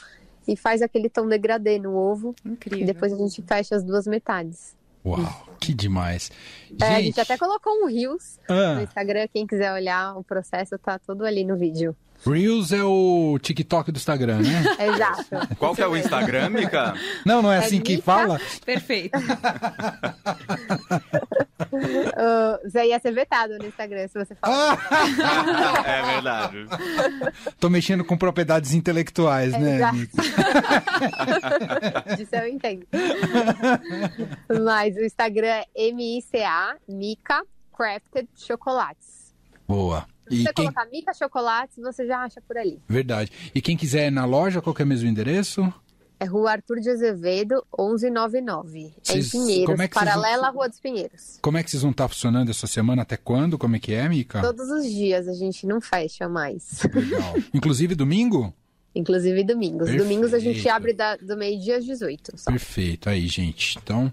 E 0.46 0.56
faz 0.56 0.82
aquele 0.82 1.08
tom 1.08 1.26
degradê 1.26 1.78
no 1.78 1.94
ovo. 1.94 2.34
E 2.44 2.48
Incrível. 2.50 2.86
depois 2.86 3.12
a 3.12 3.16
gente 3.16 3.42
fecha 3.42 3.76
as 3.76 3.82
duas 3.84 4.06
metades. 4.06 4.74
Uau, 5.04 5.18
que 5.60 5.74
demais. 5.74 6.30
É, 6.80 6.96
a 6.96 7.02
gente 7.02 7.20
até 7.20 7.36
colocou 7.36 7.84
um 7.84 7.86
Reels 7.86 8.38
no 8.48 8.54
ah, 8.54 8.82
Instagram. 8.82 9.28
Quem 9.32 9.46
quiser 9.46 9.72
olhar 9.72 10.16
o 10.16 10.24
processo, 10.24 10.78
tá 10.78 10.98
todo 10.98 11.24
ali 11.26 11.44
no 11.44 11.56
vídeo. 11.58 11.94
Reels 12.26 12.72
é 12.72 12.82
o 12.82 13.38
TikTok 13.38 13.92
do 13.92 13.96
Instagram, 13.96 14.38
né? 14.38 14.62
Exato. 14.80 15.56
Qual 15.58 15.74
que 15.74 15.82
é 15.82 15.86
o 15.86 15.94
Instagram, 15.94 16.48
Mica? 16.48 16.94
Não, 17.26 17.42
não 17.42 17.52
é 17.52 17.56
É 17.56 17.58
assim 17.58 17.82
que 17.82 17.96
Mica? 17.96 18.04
fala? 18.04 18.40
Perfeito. 18.64 19.18
Uh, 21.98 22.70
você 22.70 22.86
ia 22.86 22.98
ser 22.98 23.12
vetado 23.12 23.58
no 23.58 23.66
Instagram 23.66 24.08
se 24.08 24.18
você 24.18 24.34
falar. 24.34 24.78
Ah, 24.90 25.84
é 25.86 26.02
verdade. 26.14 26.66
tô 27.58 27.68
mexendo 27.70 28.04
com 28.04 28.16
propriedades 28.16 28.74
intelectuais, 28.74 29.52
né? 29.52 29.76
Exato. 29.76 29.96
Mica? 29.96 30.22
Disso 32.16 32.34
eu 32.34 32.48
entendo. 32.48 32.86
Mas 34.64 34.96
o 34.96 35.00
Instagram 35.00 35.46
é 35.46 35.66
M-I-C-A, 35.74 36.76
Mica 36.88 37.44
Crafted 37.76 38.28
Chocolates. 38.36 39.34
Boa. 39.66 40.06
Se 40.28 40.42
você 40.42 40.52
quem... 40.52 40.64
colocar 40.64 40.86
Mica 40.86 41.12
Chocolates, 41.12 41.76
você 41.76 42.06
já 42.06 42.20
acha 42.20 42.40
por 42.40 42.56
ali. 42.56 42.80
Verdade. 42.88 43.30
E 43.54 43.60
quem 43.60 43.76
quiser 43.76 44.06
ir 44.06 44.10
na 44.10 44.24
loja, 44.24 44.62
qual 44.62 44.74
que 44.74 44.82
é 44.82 44.84
o 44.84 44.88
mesmo 44.88 45.08
endereço? 45.08 45.72
É 46.20 46.24
Rua 46.26 46.52
Arthur 46.52 46.80
de 46.80 46.88
Azevedo, 46.90 47.64
1199. 47.78 48.92
Vocês- 49.02 49.34
é 49.34 49.36
em 49.36 49.40
Pinheiros, 49.40 49.80
é 49.80 49.88
paralela 49.88 50.46
à 50.46 50.50
Rua 50.50 50.68
dos 50.68 50.78
Pinheiros. 50.80 51.38
Como 51.42 51.58
é 51.58 51.62
que 51.62 51.70
vocês 51.70 51.82
vão 51.82 51.90
estar 51.90 52.08
funcionando 52.08 52.50
essa 52.50 52.66
semana? 52.66 53.02
Até 53.02 53.16
quando? 53.16 53.58
Como 53.58 53.76
é 53.76 53.78
que 53.78 53.92
é, 53.92 54.08
Mica? 54.08 54.40
Todos 54.40 54.68
os 54.70 54.84
dias, 54.84 55.26
a 55.28 55.34
gente 55.34 55.66
não 55.66 55.80
fecha 55.80 56.28
mais. 56.28 56.80
Legal. 56.94 57.34
Inclusive 57.52 57.94
domingo? 57.94 58.54
Inclusive 58.94 59.42
domingos. 59.42 59.88
Perfeito. 59.88 60.02
Domingos 60.04 60.32
a 60.34 60.38
gente 60.38 60.68
abre 60.68 60.92
da- 60.92 61.16
do 61.16 61.36
meio-dia 61.36 61.78
às 61.78 61.84
18. 61.84 62.32
Só. 62.38 62.48
Perfeito. 62.50 63.08
Aí, 63.10 63.26
gente. 63.26 63.76
Então, 63.82 64.10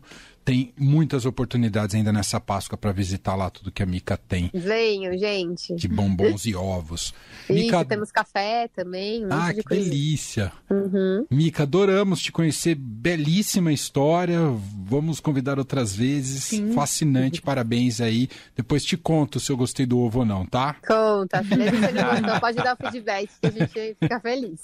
tem 0.52 0.74
muitas 0.78 1.26
oportunidades 1.26 1.96
ainda 1.96 2.12
nessa 2.12 2.38
Páscoa 2.38 2.78
para 2.78 2.92
visitar 2.92 3.36
lá 3.36 3.50
tudo 3.50 3.72
que 3.72 3.82
a 3.82 3.86
Mica 3.86 4.18
tem 4.18 4.52
Venham, 4.54 5.18
gente. 5.18 5.74
de 5.76 5.88
bombons 5.88 6.46
e 6.46 6.54
ovos. 6.54 7.14
Isso, 7.50 7.54
Mica, 7.54 7.86
temos 7.86 8.12
café 8.12 8.68
também, 8.76 9.26
ah, 9.30 9.54
que 9.54 9.64
coisa. 9.64 9.82
delícia. 9.82 10.52
Uhum. 10.70 11.26
Mica, 11.32 11.64
adoramos 11.64 12.22
te 12.22 12.34
conhecer. 12.34 12.76
Belíssima 12.76 13.72
história. 13.72 14.40
Vamos 14.84 15.22
convidar 15.22 15.58
outras 15.58 15.96
vezes. 15.96 16.44
Sim. 16.44 16.74
Fascinante. 16.74 17.40
Parabéns 17.42 18.02
aí. 18.02 18.28
Depois 18.54 18.84
te 18.84 18.98
conto 18.98 19.40
se 19.40 19.54
eu 19.54 19.56
gostei 19.56 19.86
do 19.86 20.00
ovo 20.00 20.20
ou 20.20 20.26
não, 20.26 20.46
tá? 20.46 20.76
Conta, 20.86 21.42
se 21.44 21.48
você 21.50 21.92
não 21.94 22.10
gostou, 22.10 22.40
pode 22.42 22.58
dar 22.58 22.76
o 22.78 22.78
feedback 22.92 23.30
que 23.40 23.48
a 23.48 23.52
gente 23.52 23.96
fica 23.98 24.20
feliz. 24.20 24.60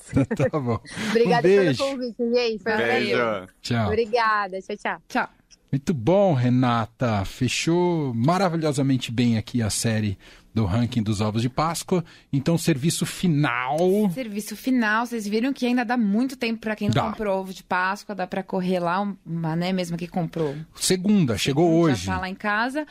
tá 0.51 0.59
bom. 0.59 0.81
Obrigada 1.11 1.47
Um 1.47 1.51
pelo 1.51 1.77
convite, 1.77 2.33
gente. 2.33 2.61
Foi 2.61 2.73
um. 2.73 2.77
Beijo. 2.77 3.47
Tchau. 3.61 3.87
Obrigada, 3.87 4.61
tchau, 4.61 4.75
tchau. 4.75 5.01
Tchau. 5.07 5.29
Muito 5.71 5.93
bom, 5.93 6.33
Renata. 6.33 7.25
Fechou 7.25 8.13
maravilhosamente 8.13 9.11
bem 9.11 9.37
aqui 9.37 9.61
a 9.61 9.69
série 9.69 10.17
do 10.57 10.65
ranking 10.65 11.03
dos 11.03 11.21
ovos 11.21 11.43
de 11.43 11.49
Páscoa. 11.49 12.03
Então, 12.33 12.57
serviço 12.57 13.05
final. 13.05 13.77
Serviço 14.11 14.55
final, 14.55 15.05
vocês 15.05 15.27
viram 15.27 15.53
que 15.53 15.67
ainda 15.67 15.85
dá 15.85 15.95
muito 15.95 16.35
tempo 16.35 16.59
para 16.61 16.75
quem 16.75 16.87
não 16.87 16.95
Dá. 16.95 17.03
comprou 17.03 17.39
ovo 17.41 17.53
de 17.53 17.63
Páscoa, 17.63 18.15
dá 18.15 18.25
para 18.25 18.41
correr 18.41 18.79
lá, 18.79 19.01
uma, 19.23 19.55
né, 19.55 19.71
mesmo 19.71 19.95
que 19.95 20.07
comprou. 20.07 20.55
Segunda, 20.75 21.37
chegou 21.37 21.69
Já 21.87 21.93
hoje. 21.93 22.05
tá 22.07 22.17
lá 22.19 22.27
em 22.27 22.33
casa. 22.33 22.87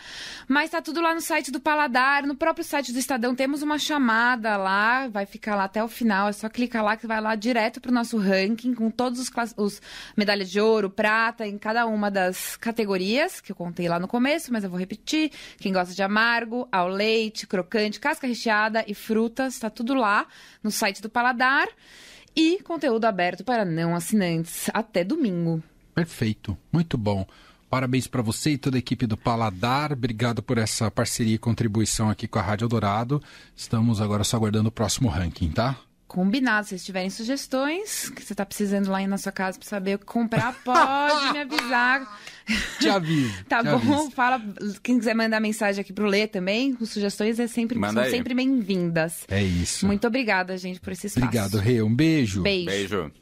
Mas 0.47 0.71
tá 0.71 0.81
tudo 0.81 1.01
lá 1.01 1.13
no 1.13 1.21
site 1.21 1.51
do 1.51 1.59
Paladar, 1.59 2.25
no 2.25 2.37
próprio 2.37 2.65
site 2.65 2.93
do 2.93 2.99
Estadão 3.01 3.35
temos 3.35 3.63
uma 3.63 3.79
chamada 3.81 4.57
lá, 4.57 5.09
vai 5.09 5.27
ficar 5.27 5.57
lá 5.57 5.65
até 5.65 5.83
o 5.83 5.89
final, 5.89 6.29
é 6.29 6.33
só 6.33 6.49
clicar 6.49 6.85
lá 6.85 6.97
que 6.97 7.07
vai 7.07 7.21
lá 7.21 7.35
direto 7.35 7.81
pro 7.81 7.91
nosso 7.93 8.17
ranking 8.17 8.75
com 8.75 8.91
todos 8.93 9.19
os, 9.19 9.31
os 9.57 9.83
medalhas 10.17 10.49
de 10.49 10.61
ouro, 10.61 10.89
prata 10.89 11.45
em 11.47 11.59
cada 11.59 11.85
uma 11.85 12.13
das 12.13 12.57
categorias 12.57 13.41
que 13.41 13.51
eu 13.51 13.57
contei 13.57 13.89
lá 13.89 13.99
no 13.99 14.07
começo, 14.07 14.53
mas 14.53 14.63
eu 14.63 14.71
vou 14.71 14.79
repetir. 14.79 15.33
Quem 15.59 15.73
gosta 15.73 15.93
de 15.93 16.03
amargo, 16.03 16.69
ao 16.71 16.87
leite, 16.89 17.45
crocante, 17.57 17.99
casca 17.99 18.27
recheada 18.27 18.85
e 18.87 18.95
frutas, 18.95 19.59
tá 19.59 19.71
tudo 19.71 19.95
lá 19.95 20.27
no 20.63 20.71
site 20.71 21.01
do 21.01 21.09
Paladar. 21.09 21.67
E 22.35 22.61
conteúdo 22.63 23.07
aberto 23.07 23.43
para 23.43 23.65
não 23.65 23.95
assinantes 23.95 24.69
até 24.75 25.03
domingo. 25.03 25.63
Perfeito, 25.95 26.57
muito 26.71 26.99
bom. 26.99 27.27
Parabéns 27.71 28.07
para 28.07 28.21
você 28.21 28.51
e 28.51 28.59
toda 28.59 28.77
a 28.77 28.79
equipe 28.79 29.07
do 29.07 29.17
Paladar. 29.17 29.93
Obrigado 29.93 30.43
por 30.43 30.59
essa 30.59 30.91
parceria 30.91 31.35
e 31.35 31.39
contribuição 31.39 32.11
aqui 32.11 32.29
com 32.29 32.39
a 32.39 32.43
Rádio 32.43 32.67
Eldorado. 32.67 33.23
Estamos 33.57 34.01
agora 34.03 34.23
só 34.23 34.37
aguardando 34.37 34.69
o 34.69 34.73
próximo 34.73 35.09
ranking, 35.09 35.51
tá? 35.51 35.79
Combinado, 36.17 36.65
se 36.65 36.71
vocês 36.71 36.85
tiverem 36.87 37.11
sugestões 37.11 38.09
que 38.09 38.25
você 38.25 38.35
tá 38.35 38.47
precisando 38.47 38.91
lá 38.91 39.07
na 39.07 39.19
sua 39.19 39.31
casa 39.31 39.59
para 39.59 39.69
saber 39.69 39.97
o 39.97 39.99
que 39.99 40.07
comprar, 40.07 40.55
pode 40.65 41.33
me 41.35 41.41
avisar. 41.41 42.21
Te 42.81 42.89
aviso. 42.89 43.35
Tá 43.47 43.59
te 43.63 43.65
bom? 43.69 43.75
aviso. 43.75 44.11
Fala, 44.13 44.43
quem 44.83 44.99
quiser 44.99 45.15
mandar 45.15 45.41
mensagem 45.41 45.83
aqui 45.83 45.93
pro 45.93 46.07
Lê 46.07 46.27
também, 46.27 46.73
com 46.75 46.87
sugestões 46.87 47.39
é 47.39 47.47
sempre, 47.47 47.79
Manda 47.79 47.93
são 47.93 48.03
aí. 48.05 48.11
sempre 48.11 48.33
bem-vindas. 48.33 49.27
É 49.29 49.43
isso. 49.43 49.87
Muito 49.87 50.07
obrigada, 50.07 50.57
gente, 50.57 50.81
por 50.81 50.91
esse 50.95 51.07
espaço. 51.07 51.27
Obrigado, 51.27 51.59
Rê. 51.59 51.83
Um 51.83 51.95
beijo. 51.95 52.41
Beijo. 52.41 52.65
Beijo. 52.65 53.13